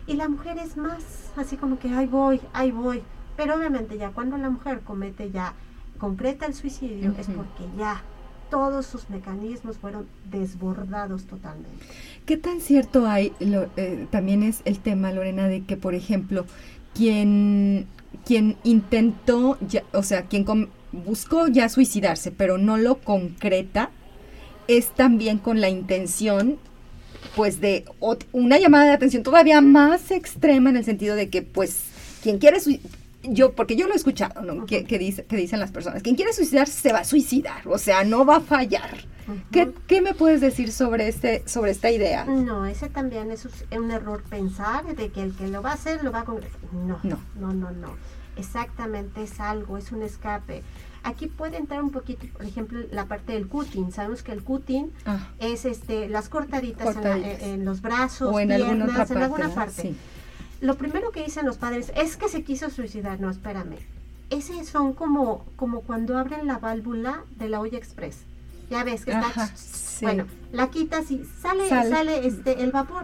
[0.08, 3.04] Y la mujer es más así como que, ahí voy, ahí voy.
[3.38, 5.54] Pero obviamente ya cuando la mujer comete ya,
[5.98, 8.02] concreta el suicidio, es porque ya
[8.50, 11.86] todos sus mecanismos fueron desbordados totalmente.
[12.26, 13.34] ¿Qué tan cierto hay?
[13.40, 16.46] Eh, también es el tema, Lorena, de que, por ejemplo,
[16.94, 17.88] quien,
[18.26, 20.44] quien intentó, ya, o sea, quien
[20.92, 23.92] buscó ya suicidarse, pero no lo concreta,
[24.68, 26.60] es también con la intención
[27.36, 27.86] pues de
[28.32, 31.84] una llamada de atención todavía más extrema en el sentido de que pues
[32.24, 32.60] quien quiere
[33.24, 34.66] yo porque yo lo he escuchado ¿no?
[34.66, 38.04] que, dice, que dicen las personas quien quiere suicidarse se va a suicidar o sea
[38.04, 39.10] no va a fallar.
[39.52, 44.24] ¿Qué, me puedes decir sobre este sobre esta idea no ese también es un error
[44.24, 47.20] pensar de que el que lo va a hacer lo va a no no.
[47.40, 47.96] no no no
[48.36, 50.64] exactamente es algo es un escape
[51.04, 53.92] Aquí puede entrar un poquito, por ejemplo, la parte del cutting.
[53.92, 55.30] Sabemos que el cutting ah.
[55.40, 56.96] es este las cortaditas,
[57.42, 59.96] En, los brazos, o en piernas, alguna parte, en alguna parte.
[60.62, 63.20] Lo primero que dicen los padres es que se quiso suicidar.
[63.20, 63.78] No, espérame.
[64.30, 68.20] Ese son como, como cuando abren la válvula de la olla express.
[68.70, 69.52] Ya ves que está...
[70.02, 72.26] Bueno, la quitas y sale, sale.
[72.26, 73.04] este, el vapor.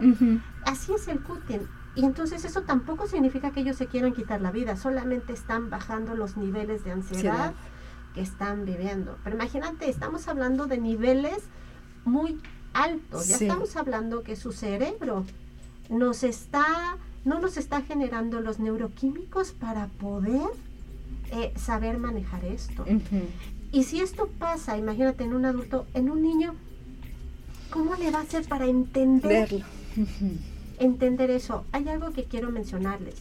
[0.64, 1.60] Así es el cutting.
[1.98, 6.14] Y entonces eso tampoco significa que ellos se quieran quitar la vida, solamente están bajando
[6.14, 7.54] los niveles de ansiedad
[8.14, 9.18] que están viviendo.
[9.24, 11.38] Pero imagínate, estamos hablando de niveles
[12.04, 12.40] muy
[12.72, 15.24] altos, ya estamos hablando que su cerebro
[15.90, 20.50] nos está, no nos está generando los neuroquímicos para poder
[21.32, 22.84] eh, saber manejar esto.
[23.72, 26.54] Y si esto pasa, imagínate en un adulto, en un niño,
[27.72, 29.64] ¿cómo le va a hacer para entender?
[30.78, 31.64] Entender eso.
[31.72, 33.14] Hay algo que quiero mencionarles.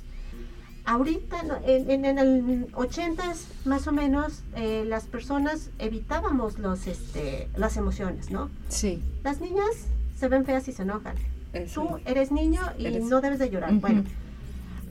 [0.85, 3.33] Ahorita, en, en, el 80
[3.65, 8.49] más o menos, eh, las personas evitábamos los, este, las emociones, ¿no?
[8.69, 9.01] Sí.
[9.21, 11.15] Las niñas se ven feas y se enojan.
[11.73, 13.73] Tú eres niño y no debes de llorar.
[13.73, 14.03] Bueno,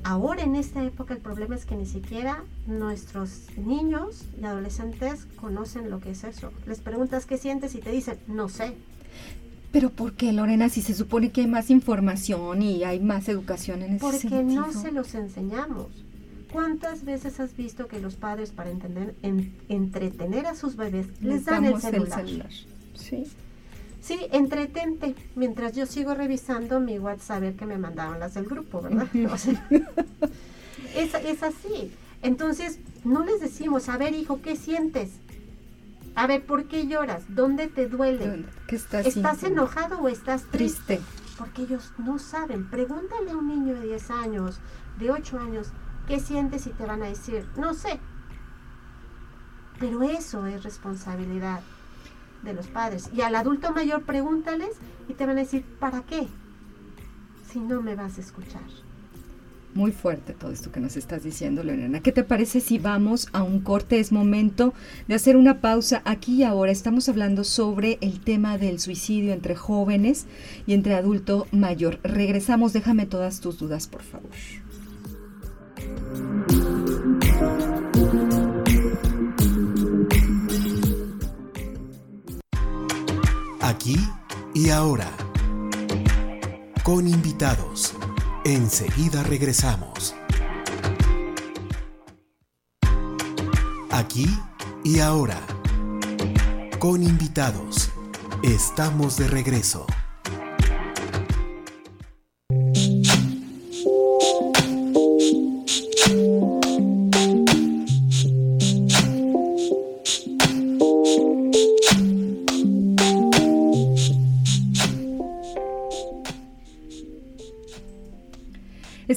[0.02, 5.90] ahora en esta época el problema es que ni siquiera nuestros niños y adolescentes conocen
[5.90, 6.52] lo que es eso.
[6.66, 8.74] Les preguntas qué sientes y te dicen, no sé.
[9.76, 13.82] Pero ¿por qué, Lorena, si se supone que hay más información y hay más educación
[13.82, 14.64] en ese Porque sentido?
[14.64, 15.88] Porque no se los enseñamos.
[16.50, 19.14] ¿Cuántas veces has visto que los padres para entender,
[19.68, 22.18] entretener a sus bebés les, dan el celular?
[22.94, 23.24] Sí.
[24.00, 25.14] Sí, entretente.
[25.34, 29.08] Mientras yo sigo revisando mi WhatsApp, a ver que me mandaban las del grupo, ¿verdad?
[30.96, 31.92] es, es así.
[32.22, 35.10] Entonces, no les decimos, a ver, hijo, ¿qué sientes?
[36.16, 37.24] A ver, ¿por qué lloras?
[37.28, 38.46] ¿Dónde te duele?
[38.66, 40.98] ¿Qué estás, ¿Estás enojado o estás triste?
[41.36, 42.70] Porque ellos no saben.
[42.70, 44.58] Pregúntale a un niño de 10 años,
[44.98, 45.68] de 8 años,
[46.08, 47.46] ¿qué sientes y te van a decir?
[47.58, 48.00] No sé.
[49.78, 51.60] Pero eso es responsabilidad
[52.42, 53.10] de los padres.
[53.12, 54.70] Y al adulto mayor pregúntales
[55.08, 56.28] y te van a decir, ¿para qué?
[57.52, 58.62] Si no me vas a escuchar.
[59.76, 62.00] Muy fuerte todo esto que nos estás diciendo, Lorena.
[62.00, 64.00] ¿Qué te parece si vamos a un corte?
[64.00, 64.72] Es momento
[65.06, 66.72] de hacer una pausa aquí y ahora.
[66.72, 70.24] Estamos hablando sobre el tema del suicidio entre jóvenes
[70.66, 72.00] y entre adulto mayor.
[72.02, 74.30] Regresamos, déjame todas tus dudas, por favor.
[83.60, 83.98] Aquí
[84.54, 85.10] y ahora.
[86.82, 87.94] Con invitados
[88.48, 90.14] Enseguida regresamos.
[93.90, 94.28] Aquí
[94.84, 95.44] y ahora.
[96.78, 97.90] Con invitados.
[98.44, 99.84] Estamos de regreso.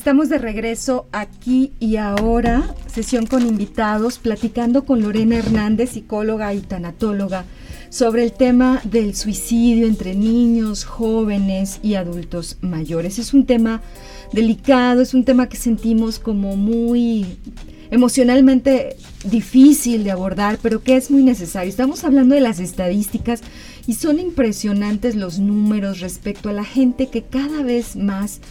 [0.10, 6.62] Estamos de regreso aquí y ahora, sesión con invitados, platicando con Lorena Hernández, psicóloga y
[6.62, 7.46] tanatóloga,
[7.92, 13.20] sobre el tema del suicidio entre niños, jóvenes y adultos mayores.
[13.20, 13.84] Es un tema
[14.34, 17.38] delicado, es un tema que sentimos como muy
[17.92, 18.96] emocionalmente
[19.26, 21.70] difícil de abordar, pero que es muy necesario.
[21.70, 23.44] Estamos hablando de las estadísticas
[23.86, 28.42] y son impresionantes los números respecto a la gente que cada vez más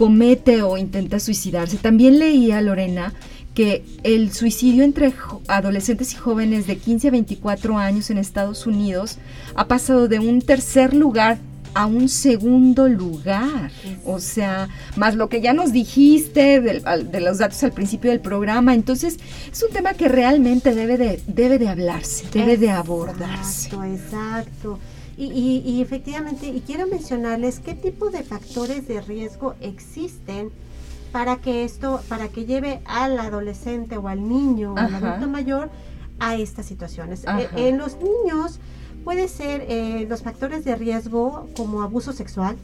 [0.00, 1.76] comete o intenta suicidarse.
[1.76, 3.12] También leía, Lorena,
[3.52, 5.12] que el suicidio entre
[5.46, 9.18] adolescentes y jóvenes de 15 a 24 años en Estados Unidos
[9.54, 11.36] ha pasado de un tercer lugar
[11.74, 13.70] a un segundo lugar.
[14.06, 18.72] O sea, más lo que ya nos dijiste de, los datos al principio del programa.
[18.72, 19.18] Entonces,
[19.52, 23.66] es un tema que realmente debe de, debe de hablarse, debe de abordarse.
[23.66, 24.78] Exacto, exacto.
[25.22, 30.50] Y, efectivamente, y quiero mencionarles qué tipo de factores de riesgo existen
[31.12, 35.68] para que esto, para que lleve al adolescente o al niño o al adulto mayor
[36.20, 37.24] a estas situaciones.
[37.26, 38.60] E, en los niños
[39.04, 42.56] puede ser eh, los factores de riesgo como abuso sexual.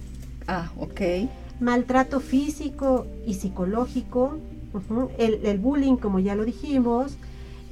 [0.49, 1.29] Ah, ok.
[1.61, 4.39] Maltrato físico y psicológico,
[5.19, 7.19] el, bullying, como ya lo dijimos,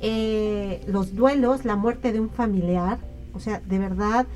[0.03, 2.99] eh, los duelos, la muerte de un familiar,
[3.33, 4.27] o sea, de verdad,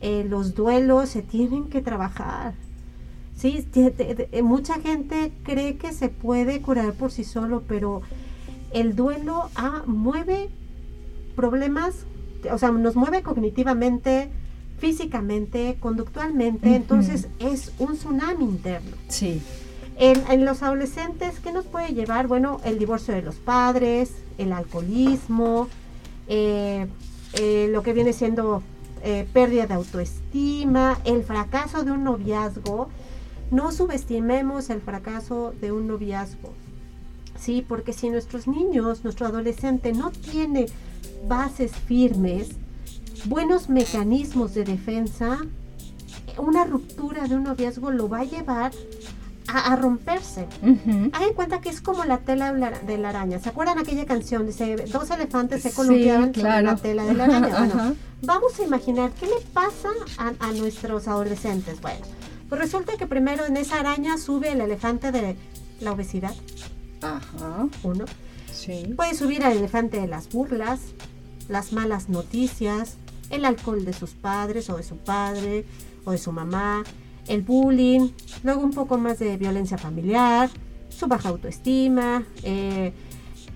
[0.00, 2.54] eh, los duelos se tienen que trabajar.
[3.36, 3.66] Sí,
[4.42, 8.00] mucha gente cree que se puede curar por sí solo, pero
[8.72, 10.48] el duelo ah, mueve
[11.34, 12.06] problemas,
[12.50, 14.30] o sea, nos mueve cognitivamente,
[14.78, 18.96] físicamente, conductualmente, entonces es un tsunami interno.
[19.08, 19.40] Sí.
[19.98, 22.26] En, los adolescentes, ¿qué nos puede llevar?
[22.26, 25.68] Bueno, el divorcio de los padres, el alcoholismo,
[26.28, 26.86] eh,
[27.34, 28.62] eh, lo que viene siendo
[29.08, 32.88] eh, pérdida de autoestima, el fracaso de un noviazgo.
[33.52, 36.52] No subestimemos el fracaso de un noviazgo.
[37.38, 40.66] Sí, porque si nuestros niños, nuestro adolescente no tiene
[41.28, 42.48] bases firmes,
[43.26, 45.38] buenos mecanismos de defensa,
[46.36, 48.72] una ruptura de un noviazgo lo va a llevar
[49.48, 50.46] a, romperse.
[51.12, 53.38] Hay en cuenta que es como la tela de la araña.
[53.38, 54.46] ¿Se acuerdan aquella canción?
[54.46, 57.48] Dice, dos elefantes se columpiaban sí, la tela de la araña.
[57.48, 61.80] Bueno, vamos a imaginar qué le pasa a, nuestros adolescentes.
[61.80, 62.04] Bueno,
[62.48, 65.36] pues resulta que primero en esa araña sube el elefante de
[65.80, 66.34] la obesidad.
[67.02, 67.68] Ajá.
[67.82, 68.04] Uno.
[68.52, 68.94] Sí.
[68.96, 70.80] Puede subir al elefante de las burlas,
[71.48, 72.96] las malas noticias,
[73.30, 75.64] el alcohol de sus padres o de su padre
[76.04, 76.84] o de su mamá,
[77.28, 78.10] el bullying,
[78.42, 80.50] luego un poco más de violencia familiar,
[80.88, 82.92] su baja autoestima, eh,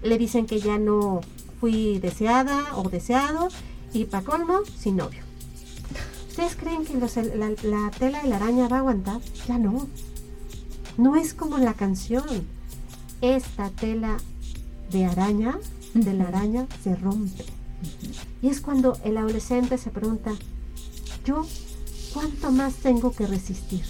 [0.03, 1.21] le dicen que ya no
[1.61, 3.49] fui deseada o deseado
[3.93, 5.23] y para colmo, sin novio.
[6.29, 9.21] ¿Ustedes creen que la, tela de la araña va a aguantar?
[9.47, 9.89] Ya no.
[10.97, 12.25] No es como la canción.
[13.21, 14.17] Esta tela
[14.91, 15.59] de araña,
[15.93, 17.45] de la araña, se rompe.
[18.43, 20.33] Y es cuando el adolescente se pregunta,
[21.25, 21.45] ¿yo
[22.13, 23.83] ¿cuánto más tengo que resistir?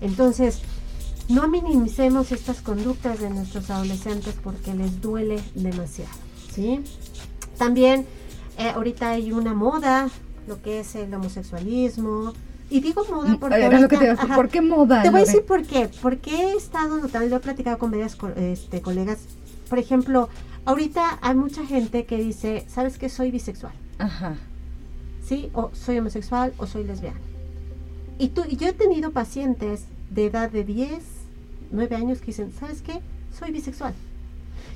[0.00, 0.60] Entonces,
[1.28, 6.10] no minimicemos estas conductas de nuestros adolescentes porque les duele demasiado,
[6.52, 6.80] ¿sí?
[7.58, 8.06] También
[8.56, 10.08] eh, ahorita hay una moda,
[10.46, 12.32] lo que es el homosexualismo,
[12.70, 14.16] y digo moda porque...
[14.34, 15.02] ¿Por qué moda?
[15.02, 15.90] Te voy a decir por qué.
[16.02, 19.20] Porque he estado notando, he platicado con varias este, colegas.
[19.68, 20.28] Por ejemplo,
[20.64, 23.08] ahorita hay mucha gente que dice, ¿sabes qué?
[23.08, 23.72] Soy bisexual.
[23.98, 24.36] Ajá.
[25.28, 25.50] ¿Sí?
[25.52, 27.20] O soy homosexual o soy lesbiana.
[28.18, 30.90] Y, tú, y yo he tenido pacientes de edad de 10,
[31.70, 33.00] 9 años que dicen, ¿sabes qué?
[33.38, 33.94] Soy bisexual.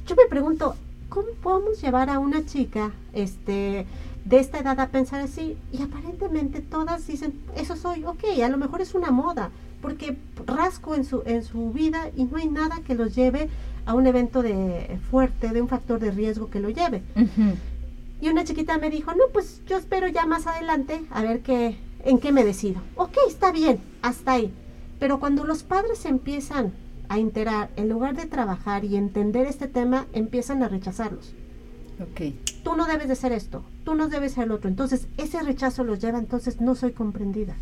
[0.07, 0.77] Yo me pregunto,
[1.09, 3.87] ¿cómo podemos llevar a una chica este,
[4.25, 5.57] de esta edad a pensar así?
[5.73, 10.95] Y aparentemente todas dicen, eso soy, ok, a lo mejor es una moda, porque rasco
[10.95, 13.49] en su, en su vida y no hay nada que los lleve
[13.87, 17.03] a un evento de fuerte, de un factor de riesgo que lo lleve.
[18.23, 21.77] Y una chiquita me dijo, no, pues yo espero ya más adelante a ver qué,
[22.05, 22.81] en qué me decido.
[22.95, 24.53] Ok, está bien, hasta ahí.
[25.01, 26.73] Pero cuando los padres empiezan
[27.09, 31.33] a enterar, en lugar de trabajar y entender este tema, empiezan a rechazarlos.
[32.01, 32.33] Ok.
[32.63, 34.71] Tú no debes de ser esto, tú no debes ser el otro.
[34.71, 37.57] Entonces, ese rechazo los lleva, entonces no soy comprendida.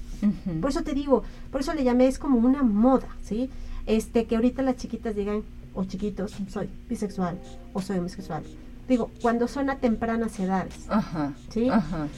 [0.60, 3.48] Por eso te digo, por eso le llamé, es como una moda, ¿sí?
[3.86, 5.42] Este, que ahorita las chiquitas digan,
[5.72, 7.38] o chiquitos, soy bisexual
[7.72, 8.42] o soy homosexual
[8.90, 10.74] digo, cuando son a tempranas edades.
[10.88, 11.32] Ajá.
[11.48, 11.70] ¿Sí?
[11.70, 12.08] Ajá.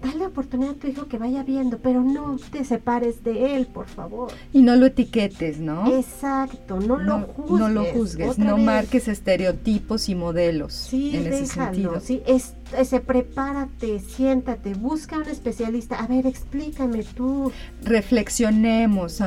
[0.00, 3.86] Dale oportunidad a tu hijo que vaya viendo, pero no te separes de él, por
[3.86, 4.32] favor.
[4.52, 5.96] Y no lo etiquetes, ¿no?
[5.96, 7.60] Exacto, no, lo juzgues.
[7.60, 12.00] No lo juzgues, no marques estereotipos y modelos sí, en ese sentido.
[12.00, 15.96] Sí, es, ese, prepárate, siéntate, busca un especialista.
[15.96, 17.52] A ver, explícame tú.
[17.84, 19.22] Reflexionemos,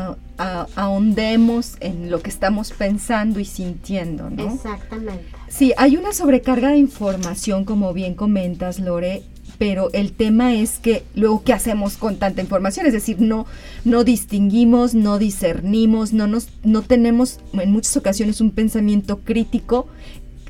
[0.76, 4.54] ahondemos en lo que estamos pensando y sintiendo, ¿no?
[4.54, 5.35] Exactamente.
[5.48, 9.24] Sí, hay una sobrecarga de información, como bien comentas, Lore,
[9.58, 13.46] pero el tema es que luego qué hacemos con tanta información, es decir, no
[13.84, 19.88] no distinguimos, no discernimos, no nos no tenemos en muchas ocasiones un pensamiento crítico,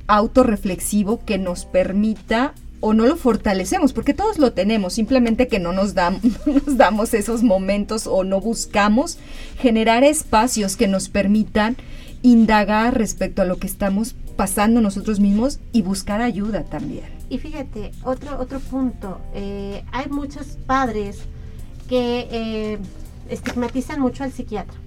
[0.08, 5.72] autorreflexivo que nos permita o no lo fortalecemos, porque todos lo tenemos, simplemente que no
[5.72, 9.18] nos, damos, nos damos esos momentos o no buscamos
[9.60, 11.78] generar espacios que nos permitan
[12.22, 17.06] indagar respecto a lo que estamos pasando nosotros mismos y buscar ayuda también.
[17.30, 21.20] Y fíjate, otro, otro punto, eh, hay muchos padres
[21.88, 22.80] que eh,
[23.30, 24.78] estigmatizan mucho al psiquiatra.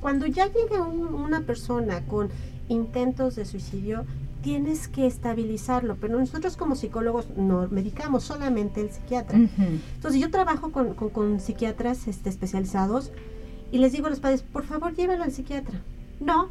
[0.00, 2.28] Cuando ya llega una persona con
[2.68, 4.04] intentos de suicidio,
[4.42, 9.38] tienes que estabilizarlo, pero nosotros como psicólogos no medicamos solamente el psiquiatra.
[9.38, 13.10] Entonces yo trabajo con, con, psiquiatras este, especializados
[13.72, 15.82] y les digo a los padres, por favor llévalo al psiquiatra.
[16.20, 16.48] No,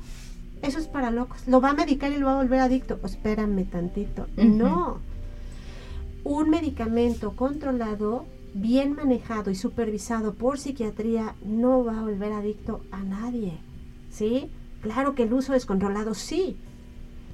[0.61, 1.47] eso es para locos.
[1.47, 2.99] Lo va a medicar y lo va a volver adicto.
[3.03, 4.27] espérame tantito.
[4.35, 4.99] No.
[6.23, 13.03] Un medicamento controlado, bien manejado y supervisado por psiquiatría no va a volver adicto a
[13.03, 13.59] nadie.
[14.09, 14.49] ¿Sí?
[14.81, 16.57] Claro que el uso descontrolado sí,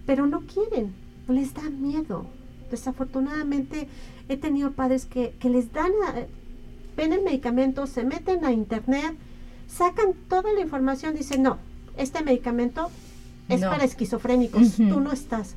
[0.05, 0.93] pero no quieren.
[1.27, 2.25] les da miedo.
[2.69, 3.87] Desafortunadamente
[4.27, 5.91] he tenido padres que, les dan,
[6.97, 9.15] ven el medicamento, se meten a internet,
[9.67, 11.59] sacan toda la información, dicen, no,
[11.97, 12.89] este medicamento
[13.53, 15.55] es para esquizofrénicos, tú no estás.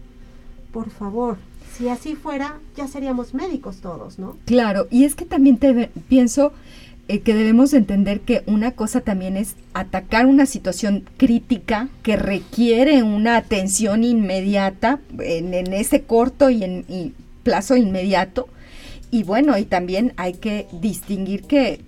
[0.72, 1.38] Por favor,
[1.76, 4.36] si así fuera, ya seríamos médicos todos, ¿no?
[4.44, 6.52] Claro, y es que también te pienso
[7.08, 13.02] eh, que debemos entender que una cosa también es atacar una situación crítica que requiere
[13.02, 18.48] una atención inmediata en, ese corto y en plazo inmediato.
[19.10, 21.80] Y bueno, y también hay que distinguir que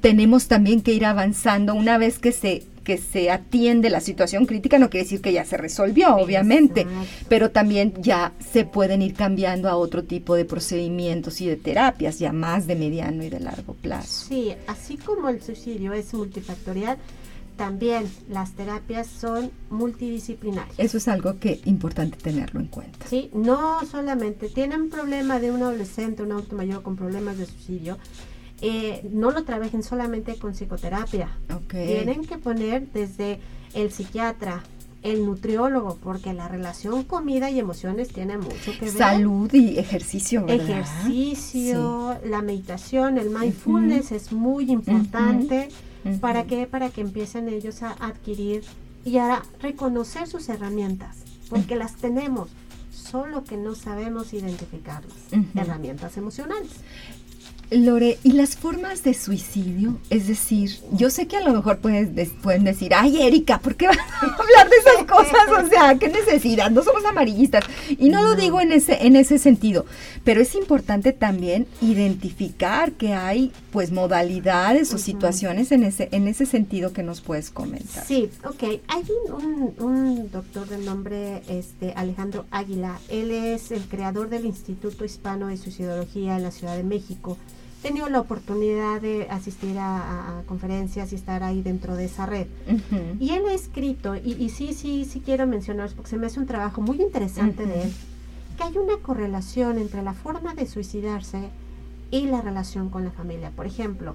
[0.00, 4.78] tenemos también que ir avanzando una vez que se que se atiende la situación crítica
[4.78, 6.86] no quiere decir que ya se resolvió, obviamente,
[7.28, 12.18] pero también ya se pueden ir cambiando a otro tipo de procedimientos y de terapias,
[12.18, 14.28] ya más de mediano y de largo plazo.
[14.28, 16.96] Sí, así como el suicidio es multifactorial,
[17.58, 20.78] también las terapias son multidisciplinarias.
[20.78, 23.06] Eso es algo que importante tenerlo en cuenta.
[23.06, 27.98] Sí, no solamente tienen problema de un adolescente, un adulto mayor con problemas de suicidio,
[28.60, 31.30] eh, no lo trabajen solamente con psicoterapia.
[31.68, 33.40] Tienen que poner desde
[33.74, 34.62] el psiquiatra,
[35.02, 38.94] el nutriólogo, porque la relación comida y emociones tiene mucho que ver.
[38.94, 45.68] Salud y ejercicio, Ejercicio, la meditación, el mindfulness es muy importante.
[46.20, 46.66] ¿Para qué?
[46.66, 48.64] Para que empiecen ellos a adquirir
[49.04, 52.48] y a reconocer sus herramientas, porque las tenemos,
[52.92, 55.14] solo que no sabemos identificarlas,
[55.54, 56.70] herramientas emocionales.
[57.70, 59.98] Lore, ¿y las formas de suicidio?
[60.08, 62.14] Es decir, yo sé que a lo mejor pueden
[62.64, 65.64] decir, ay Erika, ¿por qué vas a hablar de esas cosas?
[65.64, 66.70] O sea, ¿qué necesidad?
[66.70, 67.64] No somos amarillistas.
[67.98, 69.84] Y no, lo digo en ese, en ese sentido,
[70.24, 76.46] pero es importante también identificar que hay pues modalidades o situaciones en ese, en ese
[76.46, 78.04] sentido que nos puedes comentar.
[78.06, 78.80] Sí, ok.
[78.88, 82.98] Hay un, un doctor de nombre este, Alejandro Águila.
[83.10, 87.36] Él es el creador del Instituto Hispano de Suicidología en la Ciudad de México
[87.82, 92.46] tenido la oportunidad de asistir a, conferencias y estar ahí dentro de esa red.
[93.20, 96.46] Y él ha escrito, y, sí, sí, sí quiero mencionar, porque se me hace un
[96.46, 97.92] trabajo muy interesante de él,
[98.56, 101.50] que hay una correlación entre la forma de suicidarse
[102.10, 103.50] y la relación con la familia.
[103.50, 104.14] Por ejemplo,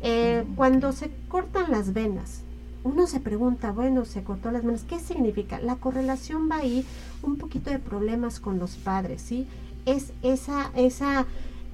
[0.00, 2.42] eh, cuando se cortan las venas,
[2.84, 5.60] uno se pregunta, bueno, se cortó las venas, ¿qué significa?
[5.60, 6.84] La correlación va ahí
[7.22, 9.46] un poquito de problemas con los padres, ¿sí?
[9.86, 11.26] Es esa, esa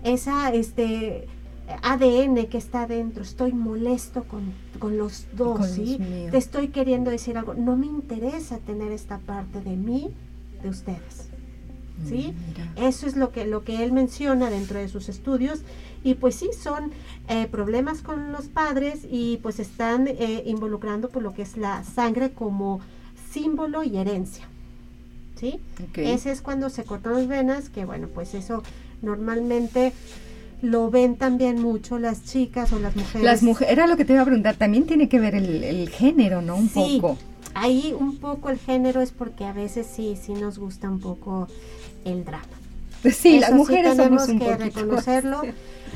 [0.05, 1.27] esa este
[1.83, 4.53] ADN que está dentro, estoy molesto con,
[4.97, 5.99] los dos, ¿sí?
[6.31, 10.11] Te estoy queriendo decir algo, no me interesa tener esta parte de mí,
[10.63, 11.29] de ustedes.
[12.07, 12.33] ¿Sí?
[12.33, 15.63] Mm, Eso es lo que, lo que él menciona dentro de sus estudios.
[16.05, 16.93] Y pues sí, son
[17.29, 21.83] eh, problemas con los padres y pues están eh, involucrando por lo que es la
[21.83, 22.81] sangre como
[23.33, 24.45] símbolo y herencia.
[25.35, 25.61] ¿Sí?
[25.95, 28.63] Ese es cuando se cortan las venas, que bueno, pues eso
[29.03, 29.93] Normalmente
[30.63, 33.23] lo ven también mucho las chicas o las mujeres.
[33.23, 36.43] Las mujeres, era lo que te iba a preguntar, también tiene que ver el, género,
[36.43, 36.57] ¿no?
[36.57, 37.19] Un sí, poco.
[37.55, 41.49] Ahí un poco el género es porque a veces sí, sí nos gusta un poco
[42.05, 42.45] el drama.
[43.13, 45.43] Sí, las mujeres tenemos que reconocerlo.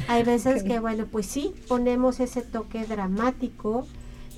[0.09, 3.87] Hay veces que, bueno, pues sí, ponemos ese toque dramático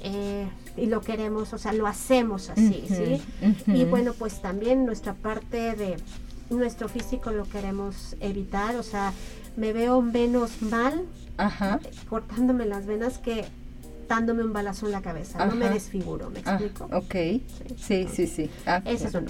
[0.03, 0.47] eh,
[0.77, 3.23] y lo queremos, o sea, lo hacemos así, ¿sí?
[3.67, 5.97] Y bueno, pues también nuestra parte de
[6.51, 9.13] nuestro físico lo queremos evitar, o sea,
[9.57, 11.05] me veo menos mal
[12.09, 13.45] cortándome las venas que
[14.09, 16.89] dándome un balazo en la cabeza, no me desfiguro, ¿me ah, explico?
[16.93, 17.15] ok,
[17.77, 18.51] sí, sí, sí.
[18.67, 19.29] Ah, Ese es uno.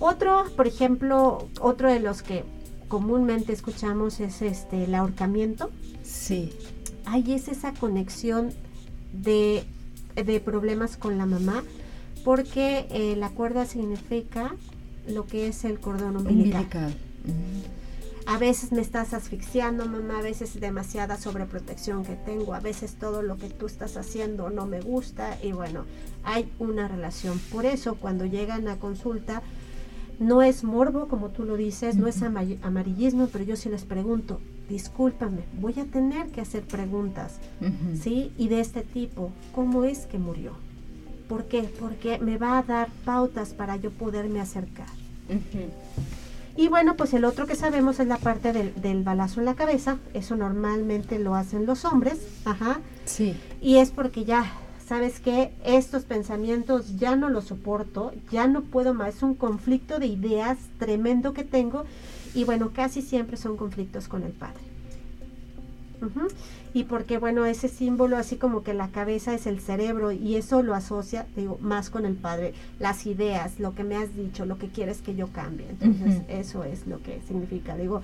[0.00, 2.44] Otro, por ejemplo, otro de los que
[2.88, 5.70] comúnmente escuchamos es este el ahorcamiento.
[6.02, 6.52] Sí.
[7.04, 8.50] Ahí es esa conexión
[9.12, 9.64] de,
[10.14, 11.64] de problemas con la mamá,
[12.24, 14.54] porque eh, la cuerda significa
[15.08, 16.94] lo que es el cordón umbilical.
[18.26, 23.22] A veces me estás asfixiando, mamá, a veces demasiada sobreprotección que tengo, a veces todo
[23.22, 25.86] lo que tú estás haciendo no me gusta y bueno,
[26.24, 27.38] hay una relación.
[27.50, 29.42] Por eso cuando llegan a consulta,
[30.18, 34.40] no es morbo, como tú lo dices, no es amarillismo, pero yo sí les pregunto,
[34.68, 37.38] discúlpame, voy a tener que hacer preguntas,
[38.02, 38.32] ¿sí?
[38.36, 40.52] Y de este tipo, ¿cómo es que murió?
[41.28, 41.62] ¿Por qué?
[41.78, 44.88] Porque me va a dar pautas para yo poderme acercar.
[46.56, 49.98] Y bueno, pues el otro que sabemos es la parte del, balazo en la cabeza.
[50.14, 52.18] Eso normalmente lo hacen los hombres.
[52.44, 52.80] Ajá.
[53.04, 53.36] Sí.
[53.60, 54.44] Y es porque ya,
[54.84, 59.16] ¿sabes que Estos pensamientos ya no los soporto, ya no puedo más.
[59.16, 61.84] Es un conflicto de ideas tremendo que tengo.
[62.34, 64.67] Y bueno, casi siempre son conflictos con el padre.
[66.74, 70.62] Y porque, bueno, ese símbolo, así como que la cabeza es el cerebro y eso
[70.62, 74.58] lo asocia, digo, más con el padre, las ideas, lo que me has dicho, lo
[74.58, 75.66] que quieres que yo cambie.
[75.68, 77.76] Entonces, eso es lo que significa.
[77.76, 78.02] Digo,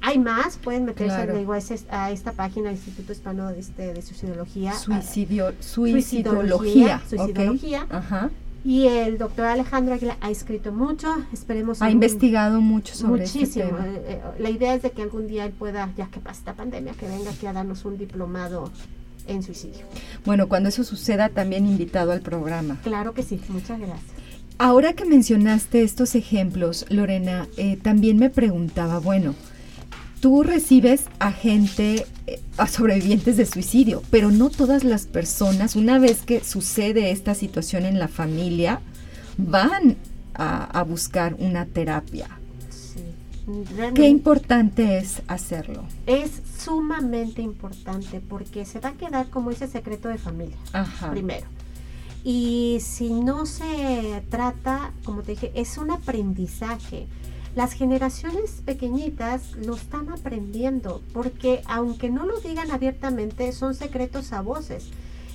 [0.00, 4.72] hay más, pueden meterse digo, a, esta página Instituto Hispano de, este, de Suicidología.
[4.74, 7.02] Suicidio, suicidología.
[7.08, 7.86] Suicidología.
[7.90, 8.30] Ajá.
[8.64, 11.80] Y el doctor Alejandro Aguilar ha escrito mucho, esperemos.
[11.80, 13.78] Ha investigado mucho sobre este Muchísimo.
[13.78, 16.54] Eh, eh, la idea es de que algún día él pueda, ya que pasa esta
[16.54, 18.70] pandemia, que venga aquí a darnos un diplomado
[19.26, 19.86] en suicidio.
[20.26, 22.78] Bueno, cuando eso suceda, también invitado al programa.
[22.82, 24.20] Claro que sí, muchas gracias.
[24.58, 29.34] Ahora que mencionaste estos ejemplos, Lorena, eh, también me preguntaba, bueno,
[30.20, 35.98] tú recibes a gente, eh, a sobrevivientes de suicidio, pero no todas las personas, una
[35.98, 38.80] vez que sucede esta situación en la familia,
[39.36, 39.96] van
[40.34, 42.28] a, buscar una terapia.
[43.94, 45.84] Qué importante es hacerlo.
[46.06, 50.56] Es sumamente importante porque se va a quedar como ese secreto de familia,
[51.10, 51.46] primero.
[52.22, 57.06] Y si no se trata, como te dije, es un aprendizaje
[57.56, 64.40] las generaciones pequeñitas lo están aprendiendo porque aunque no lo digan abiertamente, son secretos a
[64.40, 64.90] voces.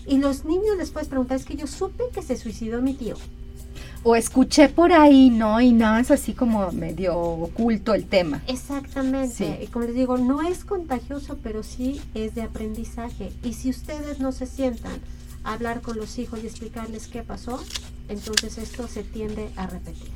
[0.08, 3.16] Y los niños les puedes preguntar, es que yo supe que se suicidó mi tío.
[4.04, 5.60] O escuché por ahí, ¿no?
[5.60, 8.44] Y nada, es así como medio oculto el tema.
[8.48, 9.60] Exactamente.
[9.64, 13.34] Y como les digo, no es contagioso, pero sí es de aprendizaje.
[13.44, 15.00] Y si ustedes no se sientan
[15.44, 17.60] a hablar con los hijos y explicarles qué pasó,
[18.08, 20.12] entonces esto se tiende a repetir.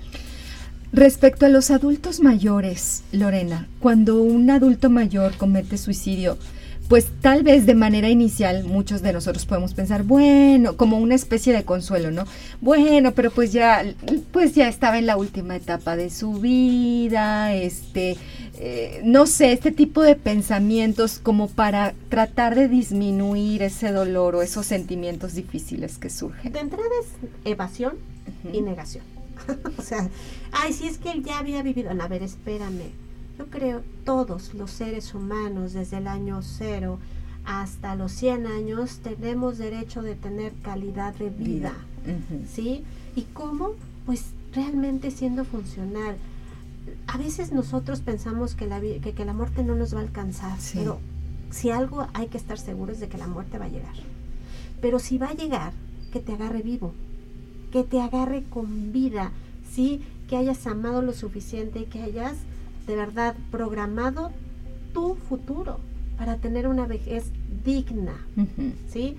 [0.91, 6.39] Respecto a los adultos mayores, Lorena, cuando un adulto mayor comete suicidio,
[6.87, 11.53] pues tal vez de manera inicial muchos de nosotros podemos pensar, bueno, como una especie
[11.53, 12.23] de consuelo, ¿no?
[12.59, 13.85] Bueno, pero pues ya,
[14.31, 18.17] pues ya estaba en la última etapa de su vida, este,
[18.57, 24.41] eh, no sé, este tipo de pensamientos como para tratar de disminuir ese dolor o
[24.41, 26.51] esos sentimientos difíciles que surgen.
[26.51, 27.93] De entrada es evasión
[28.51, 29.18] y negación.
[29.77, 30.09] o sea,
[30.51, 31.91] ay, si es que él ya había vivido.
[31.91, 32.91] a ver, espérame.
[33.37, 36.99] Yo creo todos los seres humanos, desde el año cero
[37.45, 41.73] hasta los 100 años, tenemos derecho de tener calidad de vida.
[42.51, 42.83] ¿Sí?
[43.15, 43.71] ¿Y cómo?
[44.05, 46.17] Pues realmente siendo funcional.
[47.07, 50.57] A veces nosotros pensamos que la, que, que la muerte no nos va a alcanzar,
[50.73, 50.99] pero
[51.49, 53.95] si algo hay que estar seguros de que la muerte va a llegar.
[54.81, 55.73] Pero si va a llegar,
[56.11, 56.93] que te agarre vivo,
[57.71, 59.31] que te agarre con vida,
[59.71, 60.01] ¿sí?
[60.27, 62.35] Que hayas amado lo suficiente y que hayas
[62.87, 64.31] de verdad programado
[64.93, 65.79] tu futuro
[66.17, 67.31] para tener una vejez
[67.63, 68.25] digna,
[68.89, 69.15] ¿sí?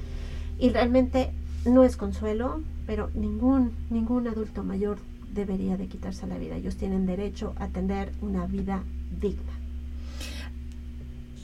[0.58, 1.30] Y realmente
[1.64, 4.98] no es consuelo, pero ningún, ningún adulto mayor
[5.32, 6.56] debería de quitarse la vida.
[6.56, 8.82] Ellos tienen derecho a tener una vida
[9.20, 9.59] digna.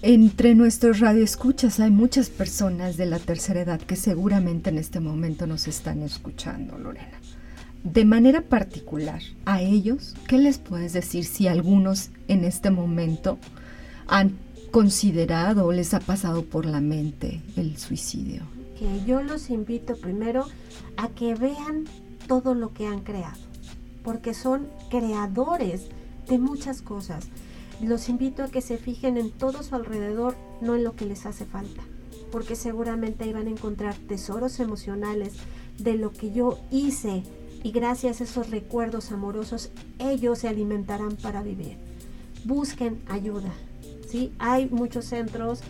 [0.02, 5.46] Entre nuestros radioescuchas hay muchas personas de la tercera edad que seguramente en este momento
[5.46, 7.18] nos están escuchando, Lorena.
[7.82, 13.38] De manera particular, a ellos, ¿qué les puedes decir si algunos en este momento
[14.06, 14.36] han
[14.70, 18.42] considerado o les ha pasado por la mente el suicidio?
[18.78, 20.44] Que yo los invito primero
[20.98, 21.84] a que vean
[22.28, 23.40] todo lo que han creado,
[24.04, 25.86] porque son creadores
[26.28, 27.28] de muchas cosas
[27.80, 31.26] los invito a que se fijen en todo su alrededor, no en lo que les
[31.26, 31.82] hace falta,
[32.32, 35.34] porque seguramente iban a encontrar tesoros emocionales
[35.78, 37.22] de lo que yo hice
[37.62, 41.76] y gracias a esos recuerdos amorosos ellos se alimentarán para vivir.
[42.44, 43.52] Busquen ayuda,
[44.08, 44.32] ¿sí?
[44.38, 45.60] Hay muchos centros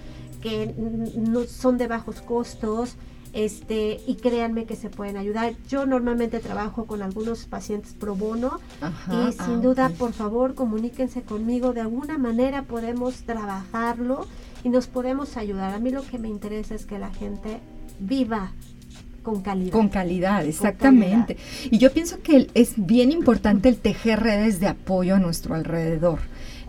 [0.42, 0.74] que
[1.16, 2.96] no son de bajos costos,
[3.36, 5.52] este, y créanme que se pueden ayudar.
[5.68, 8.60] Yo normalmente trabajo con algunos pacientes pro bono
[9.08, 11.74] y sin ah, duda, por favor, comuníquense conmigo.
[11.74, 14.26] De alguna manera podemos trabajarlo
[14.64, 15.74] y nos podemos ayudar.
[15.74, 17.60] A mí lo que me interesa es que la gente
[18.00, 18.52] viva
[19.22, 19.72] con calidad.
[19.72, 21.36] Con calidad, exactamente.
[21.70, 26.20] Y yo pienso que es bien importante el tejer redes de apoyo a nuestro alrededor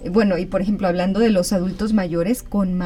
[0.10, 2.80] bueno, y por ejemplo, hablando de los adultos mayores, con,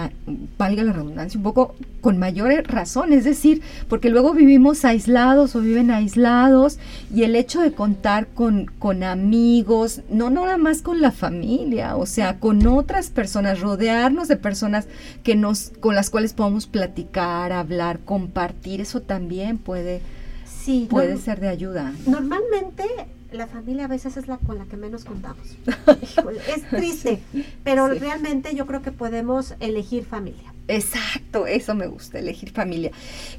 [0.58, 5.62] valga la redundancia, un poco con mayores razones, es decir, porque luego vivimos aislados o
[5.62, 6.80] viven aislados
[7.14, 12.06] y el hecho de contar con, con amigos, no nada más con la familia, o
[12.06, 14.88] sea, con otras personas, rodearnos de personas
[15.24, 20.02] que nos, con las cuales podamos platicar, hablar, compartir, eso también puede,
[20.46, 21.94] sí, puede ser de ayuda.
[22.06, 22.84] Normalmente
[23.32, 25.58] la familia a veces es la con la que menos contamos.
[26.56, 27.20] es triste,
[27.64, 30.54] pero realmente yo creo que podemos elegir familia.
[30.68, 32.92] Exacto, eso me gusta, elegir familia.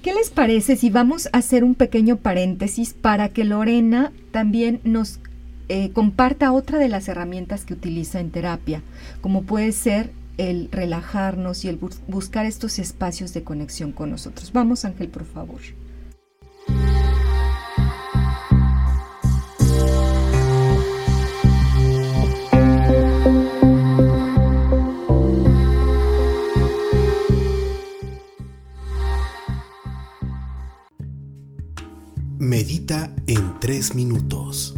[0.02, 5.20] ¿Qué les parece si vamos a hacer un pequeño paréntesis para que Lorena también nos
[5.68, 8.82] eh, comparta otra de las herramientas que utiliza en terapia,
[9.20, 11.78] como puede ser el relajarnos y el
[12.08, 14.52] buscar estos espacios de conexión con nosotros.
[14.52, 15.60] Vamos, Ángel, por favor.
[33.72, 34.74] Tres minutos.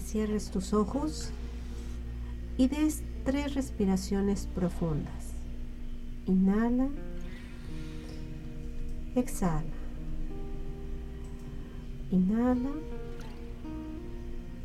[0.00, 1.30] cierres tus ojos
[2.58, 5.34] y des tres respiraciones profundas.
[6.26, 6.88] Inhala.
[9.14, 9.62] Exhala.
[12.10, 12.72] Inhala.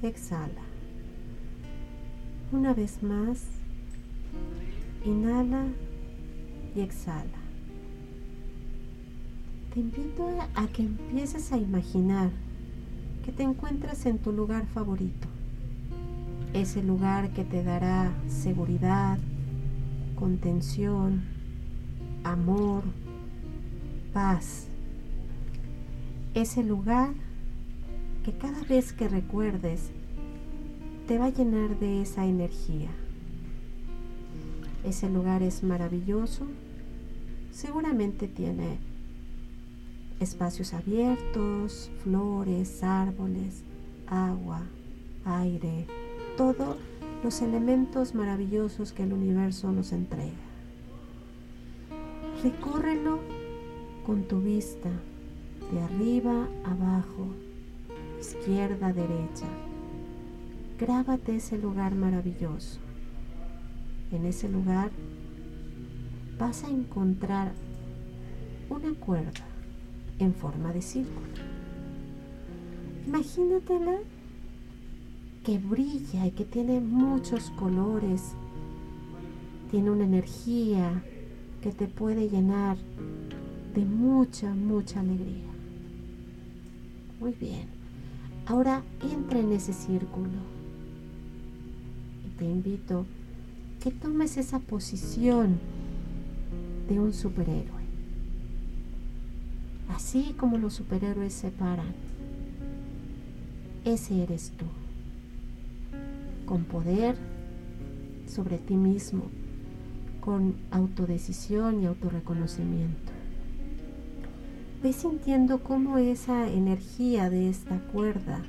[0.02, 0.64] Exhala.
[2.52, 3.44] Una vez más.
[5.06, 5.68] Inhala
[6.76, 7.39] y exhala.
[9.80, 12.32] Invito a que empieces a imaginar
[13.24, 15.30] que te encuentras en tu lugar favorito.
[16.52, 19.18] Ese lugar que te dará seguridad,
[20.16, 21.24] contención,
[22.26, 22.84] amor,
[24.12, 24.68] paz.
[26.34, 27.14] Ese lugar
[28.26, 29.92] que cada vez que recuerdes
[31.08, 32.90] te va a llenar de esa energía.
[34.84, 36.48] Ese lugar es maravilloso.
[37.54, 38.89] Seguramente tiene
[40.20, 43.64] espacios abiertos, flores, árboles,
[44.08, 44.62] agua,
[45.26, 45.88] aire,
[46.36, 46.78] todos
[47.24, 50.34] los elementos maravillosos que el universo nos entrega.
[52.44, 53.20] Recórrelo
[54.06, 54.90] con tu vista
[55.72, 57.28] de arriba abajo,
[58.20, 59.48] izquierda derecha.
[60.80, 62.80] Grábate ese lugar maravilloso.
[64.12, 64.92] En ese lugar
[66.40, 67.52] vas a encontrar
[68.70, 69.49] una cuerda
[70.20, 71.28] en forma de círculo.
[73.08, 73.98] Imagínatela
[75.44, 78.34] que brilla y que tiene muchos colores,
[79.72, 81.04] tiene una energía
[81.62, 82.78] que te puede llenar
[83.74, 85.50] de mucha, mucha alegría.
[87.20, 87.68] Muy bien.
[88.46, 90.40] Ahora entra en ese círculo
[92.26, 93.06] y te invito
[93.82, 95.60] que tomes esa posición
[96.90, 97.79] de un superhéroe
[100.00, 101.94] así como los superhéroes se paran.
[103.84, 104.64] Ese eres tú,
[106.46, 107.18] con poder
[108.26, 109.24] sobre ti mismo,
[110.22, 113.12] con autodecisión y autorreconocimiento.
[114.82, 118.42] Ve sintiendo cómo esa energía de esta cuerda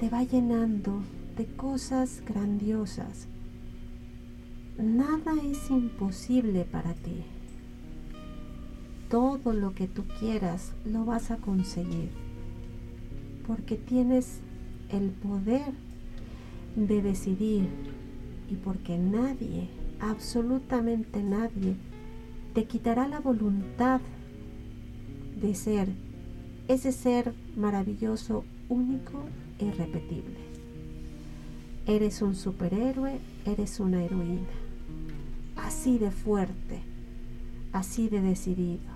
[0.00, 1.02] te va llenando
[1.36, 3.28] de cosas grandiosas.
[4.78, 7.24] Nada es imposible para ti
[9.08, 12.10] todo lo que tú quieras lo vas a conseguir.
[13.46, 14.40] Porque tienes
[14.90, 15.72] el poder
[16.74, 17.68] de decidir
[18.50, 19.68] y porque nadie,
[20.00, 21.76] absolutamente nadie,
[22.54, 24.00] te quitará la voluntad
[25.40, 25.88] de ser
[26.68, 29.22] ese ser maravilloso, único
[29.58, 30.46] e irrepetible.
[31.86, 34.48] Eres un superhéroe, eres una heroína,
[35.56, 36.80] así de fuerte,
[37.72, 38.95] así de decidido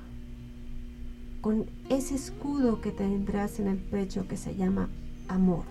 [1.40, 4.88] con ese escudo que tendrás en el pecho que se llama
[5.28, 5.64] amor.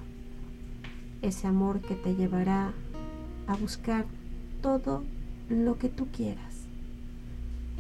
[1.22, 2.74] Ese amor que te llevará
[3.48, 4.06] a buscar
[4.62, 5.04] todo
[5.50, 6.66] lo que tú quieras.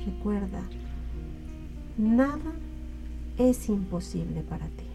[0.05, 0.61] Recuerda,
[1.97, 2.53] nada
[3.37, 4.85] es imposible para ti.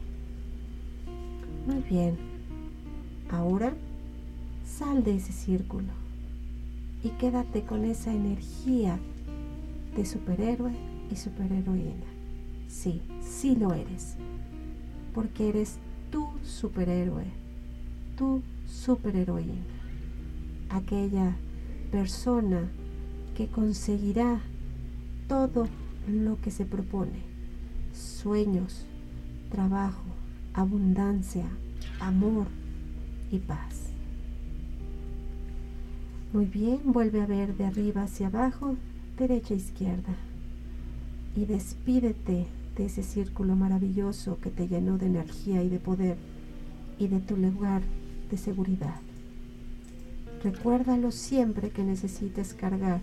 [1.66, 2.16] Muy bien,
[3.30, 3.74] ahora
[4.66, 5.92] sal de ese círculo
[7.02, 8.98] y quédate con esa energía
[9.96, 10.72] de superhéroe
[11.10, 12.13] y superheroína.
[12.74, 14.16] Sí, sí lo eres.
[15.14, 15.78] Porque eres
[16.10, 17.24] tu superhéroe,
[18.18, 19.54] tu superheroína.
[20.68, 21.36] Aquella
[21.92, 22.68] persona
[23.36, 24.40] que conseguirá
[25.28, 25.68] todo
[26.08, 27.22] lo que se propone.
[27.92, 28.84] Sueños,
[29.50, 30.04] trabajo,
[30.52, 31.46] abundancia,
[32.00, 32.48] amor
[33.30, 33.90] y paz.
[36.32, 38.74] Muy bien, vuelve a ver de arriba hacia abajo,
[39.16, 40.16] derecha izquierda.
[41.36, 42.46] Y despídete
[42.76, 46.16] de ese círculo maravilloso que te llenó de energía y de poder
[46.98, 47.82] y de tu lugar
[48.30, 49.00] de seguridad.
[50.42, 53.00] Recuérdalo siempre que necesites cargar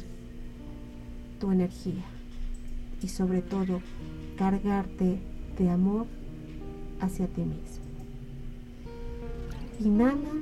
[1.39, 2.03] tu energía
[3.01, 3.81] y sobre todo
[4.37, 5.19] cargarte
[5.57, 6.05] de amor
[6.99, 7.81] hacia ti mismo.
[9.79, 10.33] Inhala,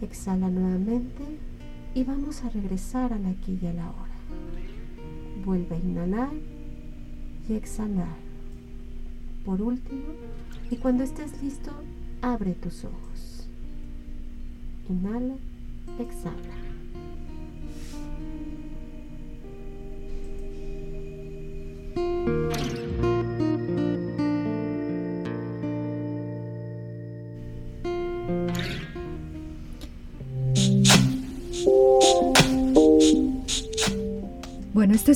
[0.00, 1.22] exhala nuevamente
[1.94, 4.12] y vamos a regresar al aquí y a la hora.
[5.44, 6.32] Vuelve a inhalar
[7.48, 8.21] y exhalar
[9.44, 10.02] por último,
[10.70, 11.72] y cuando estés listo,
[12.20, 13.48] abre tus ojos.
[14.88, 15.34] inhala,
[15.98, 16.62] exhala.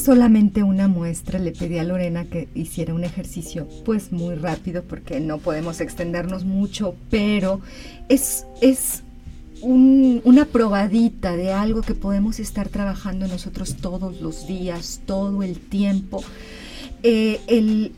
[0.02, 1.38] Solamente una muestra.
[1.38, 6.44] Le pedí a Lorena que hiciera un ejercicio pues muy rápido porque no podemos extendernos
[6.44, 7.60] mucho, pero
[8.08, 9.02] es, es
[9.62, 16.22] una probadita de algo que podemos estar trabajando nosotros todos los días, todo el tiempo.
[17.02, 17.92] Eh, el,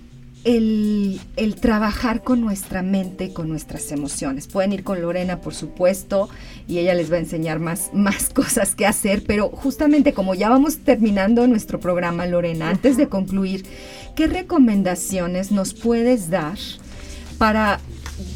[0.49, 1.20] el,
[1.61, 4.46] trabajar con nuestra mente, con nuestras emociones.
[4.46, 6.30] Pueden ir con Lorena, por supuesto,
[6.66, 10.49] y ella les va a enseñar más, más cosas que hacer, pero justamente como ya
[10.49, 13.66] vamos terminando nuestro programa, Lorena, antes de concluir,
[14.16, 16.59] ¿qué recomendaciones nos puedes dar
[17.36, 17.80] para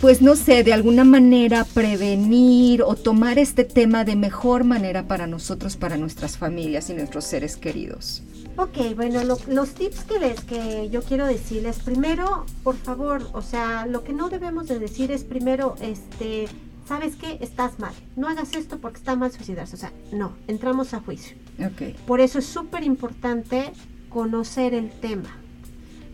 [0.00, 5.26] pues no sé, de alguna manera prevenir o tomar este tema de mejor manera para
[5.26, 8.22] nosotros, para nuestras familias y nuestros seres queridos.
[8.56, 13.86] Ok, bueno, los tips que les que yo quiero decirles, primero, por favor, o sea,
[13.86, 16.48] lo que no debemos de decir es primero, este,
[16.86, 17.38] ¿sabes qué?
[17.40, 17.94] Estás mal.
[18.16, 19.74] No hagas esto porque está mal suicidarse.
[19.74, 21.36] O sea, no, entramos a juicio.
[21.58, 21.96] Ok.
[22.06, 23.72] Por eso es súper importante
[24.10, 25.41] conocer el tema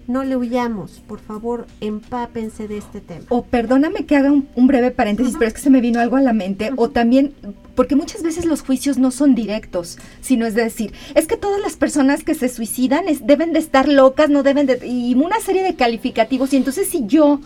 [0.08, 3.26] no le huyamos, por favor, empápense de este tema.
[3.28, 6.22] O perdóname que haga un, breve paréntesis, pero es que se me vino algo a
[6.22, 7.34] la mente, o también,
[7.74, 11.76] porque muchas veces los juicios no son directos, sino es decir, es que todas las
[11.76, 15.76] personas que se suicidan deben de estar locas, no deben de, y una serie de
[15.76, 17.40] calificativos, y entonces si yo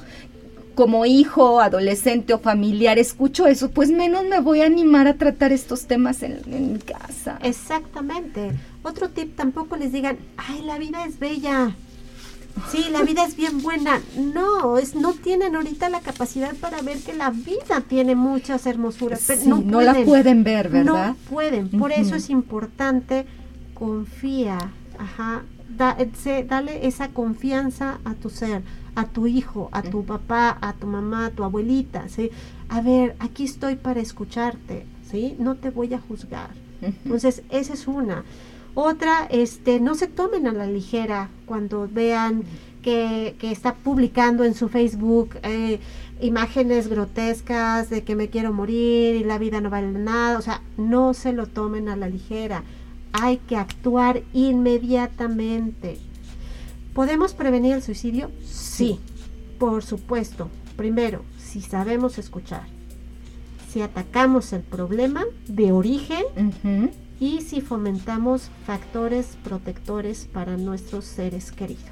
[0.76, 5.52] como hijo, adolescente o familiar escucho eso, pues menos me voy a animar a tratar
[5.52, 7.38] estos temas en, en mi casa.
[7.42, 8.52] Exactamente.
[8.82, 11.74] Otro tip, tampoco les digan, ay, la vida es bella
[12.70, 14.00] Sí, la vida es bien buena.
[14.16, 19.28] No, es, no tienen ahorita la capacidad para ver que la vida tiene muchas hermosuras.
[19.46, 21.08] no, la pueden ver, ¿verdad?
[21.08, 21.68] No pueden.
[21.70, 23.26] Por eso es importante
[23.82, 24.58] confía.
[24.98, 25.42] Ajá.
[25.76, 28.62] dale esa confianza a tu ser,
[28.94, 32.08] a tu hijo, a tu papá, a tu mamá, a tu abuelita.
[32.08, 32.30] ¿sí?
[32.68, 34.86] A ver, aquí estoy para escucharte.
[35.10, 35.34] ¿sí?
[35.38, 36.50] No te voy a juzgar.
[36.80, 38.24] Entonces, esa es una.
[38.74, 42.44] Otra, este, no se tomen a la ligera cuando vean
[42.82, 45.78] que, está publicando en su Facebook eh,
[46.20, 50.38] imágenes grotescas de que me quiero morir y la vida no vale nada.
[50.38, 52.64] O sea, no se lo tomen a la ligera.
[53.12, 55.98] Hay que actuar inmediatamente.
[56.94, 58.30] ¿Podemos prevenir el suicidio?
[58.44, 59.00] Sí,
[59.58, 60.48] por supuesto.
[60.76, 62.64] Primero, si sabemos escuchar.
[63.70, 66.24] Si atacamos el problema de origen,
[67.22, 71.84] y si fomentamos factores protectores para nuestros seres queridos.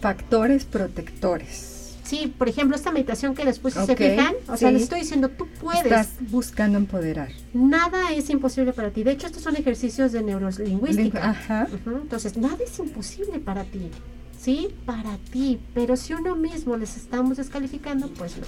[0.00, 1.96] Factores protectores.
[2.04, 4.34] Sí, por ejemplo, esta meditación que les puse, ¿se fijan?
[4.46, 5.82] O sea, les estoy diciendo, tú puedes.
[5.82, 7.30] Estás buscando empoderar.
[7.54, 9.02] Nada es imposible para ti.
[9.02, 11.30] De hecho, estos son ejercicios de neurolingüística.
[11.30, 11.66] Ajá.
[11.84, 13.90] Entonces, nada es imposible para ti.
[14.38, 14.68] ¿Sí?
[14.86, 15.58] Para ti.
[15.74, 18.46] Pero si uno mismo les estamos descalificando, pues no.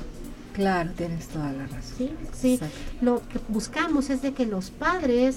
[0.57, 1.82] Claro, tienes toda la razón.
[1.98, 2.61] Sí, sí.
[3.02, 5.36] Lo que buscamos es de que los padres,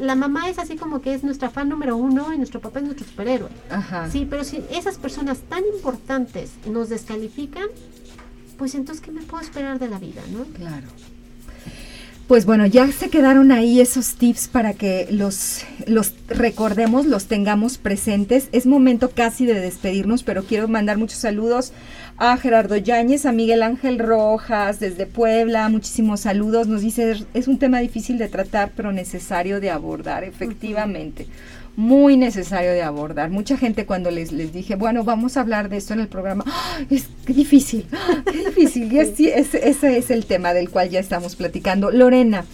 [0.00, 2.86] la mamá es así como que es nuestra fan número uno y nuestro papá es
[2.86, 3.48] nuestro superhéroe.
[3.70, 4.10] Ajá.
[4.10, 7.68] Sí, pero si esas personas tan importantes nos descalifican,
[8.58, 10.42] pues entonces, ¿qué me puedo esperar de la vida, no?
[10.46, 10.88] Claro.
[12.26, 17.78] Pues bueno, ya se quedaron ahí esos tips para que los, los recordemos, los tengamos
[17.78, 18.48] presentes.
[18.50, 21.72] Es momento casi de despedirnos, pero quiero mandar muchos saludos
[22.18, 26.66] a Gerardo Yáñez, a Miguel Ángel Rojas desde Puebla, muchísimos saludos.
[26.66, 31.28] Nos dice, es un tema difícil de tratar, pero necesario de abordar, efectivamente.
[31.76, 33.30] Muy necesario de abordar.
[33.30, 36.42] Mucha gente cuando les, les dije, bueno, vamos a hablar de esto en el programa,
[36.48, 36.80] ¡Ah!
[36.90, 38.24] es difícil, ¡Ah!
[38.24, 38.92] qué difícil.
[38.92, 41.92] Y ese es el tema del cual ya estamos platicando.
[41.92, 42.44] Lorena,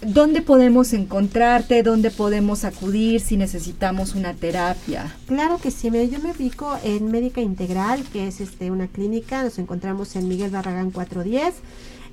[0.00, 1.82] ¿Dónde podemos encontrarte?
[1.82, 5.12] ¿Dónde podemos acudir si necesitamos una terapia?
[5.26, 9.58] Claro que sí, yo me ubico en Médica Integral, que es este, una clínica, nos
[9.58, 11.54] encontramos en Miguel Barragán 410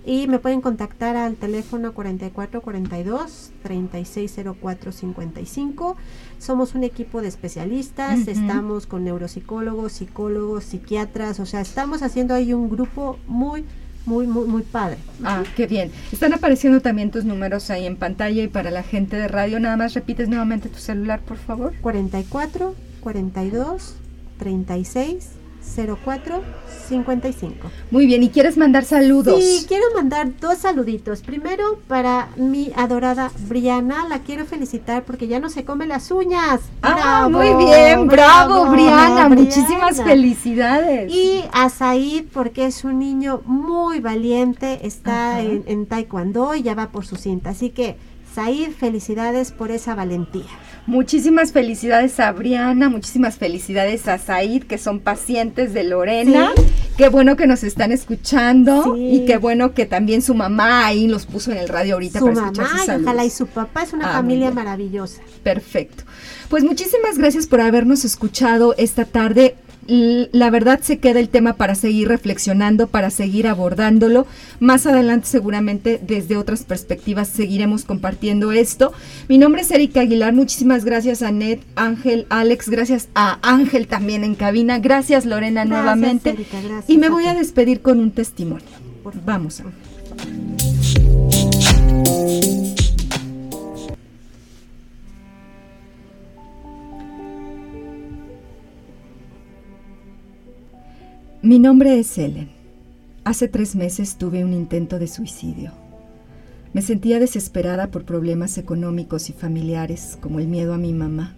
[0.04, 5.96] y me pueden contactar al teléfono 4442 360455.
[6.40, 12.52] Somos un equipo de especialistas, estamos con neuropsicólogos, psicólogos, psiquiatras, o sea, estamos haciendo ahí
[12.52, 13.64] un grupo muy
[14.06, 14.98] muy, muy, muy padre.
[15.24, 15.92] Ah, qué bien.
[16.12, 19.78] Están apareciendo también tus números ahí en pantalla y para la gente de radio, nada
[19.78, 21.74] más repites nuevamente tu celular, por favor.
[21.82, 23.96] 44 42
[24.38, 25.30] 36
[25.66, 27.72] 55.
[27.92, 29.44] Muy bien, ¿y quieres mandar saludos?
[29.44, 31.22] Sí, quiero mandar dos saluditos.
[31.22, 36.62] Primero para mi adorada Briana, la quiero felicitar porque ya no se come las uñas.
[36.82, 41.12] Ah, muy bien, bravo, Briana, muchísimas felicidades.
[41.12, 46.76] Y a Said porque es un niño muy valiente, está en, en taekwondo y ya
[46.76, 47.52] va por su cinta.
[47.52, 47.98] Así que
[48.34, 50.44] Said, felicidades por esa valentía.
[50.88, 56.52] Muchísimas felicidades a Briana, muchísimas felicidades a Said, que son pacientes de Lorena.
[56.96, 61.26] Qué bueno que nos están escuchando y qué bueno que también su mamá ahí los
[61.26, 64.12] puso en el radio ahorita su para escuchar sus Ojalá y su papá es una
[64.12, 65.22] ah, familia maravillosa.
[65.44, 66.04] Perfecto.
[66.50, 69.56] Pues muchísimas gracias por habernos escuchado esta tarde
[69.88, 74.26] la verdad se queda el tema para seguir reflexionando, para seguir abordándolo.
[74.60, 78.94] Más adelante seguramente desde otras perspectivas seguiremos compartiendo esto.
[79.28, 84.24] Mi nombre es Erika Aguilar, muchísimas gracias a Ned, Ángel, Alex, gracias a Ángel también
[84.24, 86.36] en cabina, gracias Lorena nuevamente.
[86.88, 88.66] y me voy a, despedir con un testimonio.
[89.26, 89.66] Vamos a
[101.46, 102.50] Mi nombre es Ellen.
[103.24, 105.74] Hace tres meses tuve un intento de suicidio.
[106.74, 111.36] Me sentía desesperada por problemas económicos y familiares, como el miedo a mi mamá.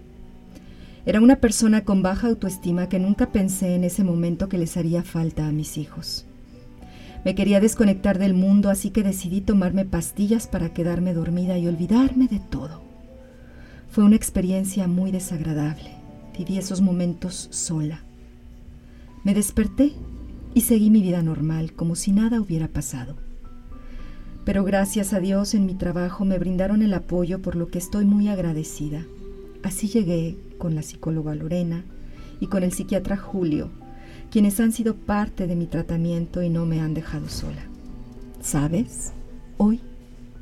[1.06, 5.04] Era una persona con baja autoestima que nunca pensé en ese momento que les haría
[5.04, 6.26] falta a mis hijos.
[7.26, 12.30] Me quería desconectar del mundo, así que decidí tomarme pastillas para quedarme dormida y olvidarme
[12.30, 12.82] de todo.
[13.90, 15.92] Fue una experiencia muy desagradable.
[16.38, 18.07] Viví esos momentos sola
[19.28, 19.92] me desperté
[20.54, 23.18] y seguí mi vida normal, como si nada hubiera pasado.
[24.46, 28.06] Pero gracias a Dios en mi trabajo me brindaron el apoyo por lo que estoy
[28.06, 29.06] muy agradecida.
[29.64, 31.84] Así llegué con la psicóloga Lorena
[32.40, 33.70] y con el psiquiatra Julio,
[34.32, 37.66] quienes han sido parte de mi tratamiento y no me han dejado sola.
[38.40, 39.12] ¿Sabes?
[39.58, 39.82] Hoy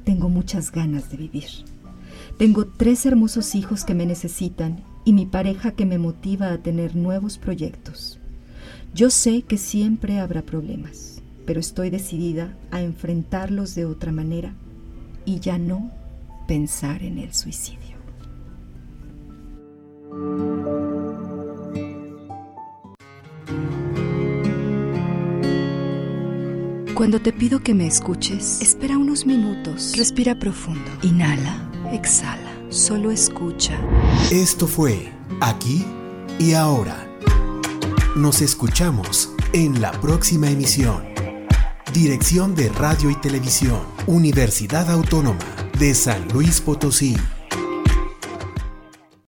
[0.04, 1.50] tengo muchas ganas de vivir.
[2.38, 6.96] Tengo tres hermosos hijos que me necesitan y mi pareja que me motiva a tener
[6.96, 8.20] nuevos proyectos.
[8.96, 14.54] Yo sé que siempre habrá problemas, pero estoy decidida a enfrentarlos de otra manera
[15.26, 15.92] y ya no
[16.48, 17.98] pensar en el suicidio.
[26.96, 33.78] Cuando te pido que me escuches, espera unos minutos, respira profundo, inhala, exhala, solo escucha.
[34.32, 35.84] Esto fue aquí
[36.40, 37.05] y ahora
[38.16, 41.04] nos escuchamos en la próxima emisión.
[41.94, 45.40] Dirección de Radio y Televisión, Universidad Autónoma
[45.78, 47.18] de San Luis Potosí.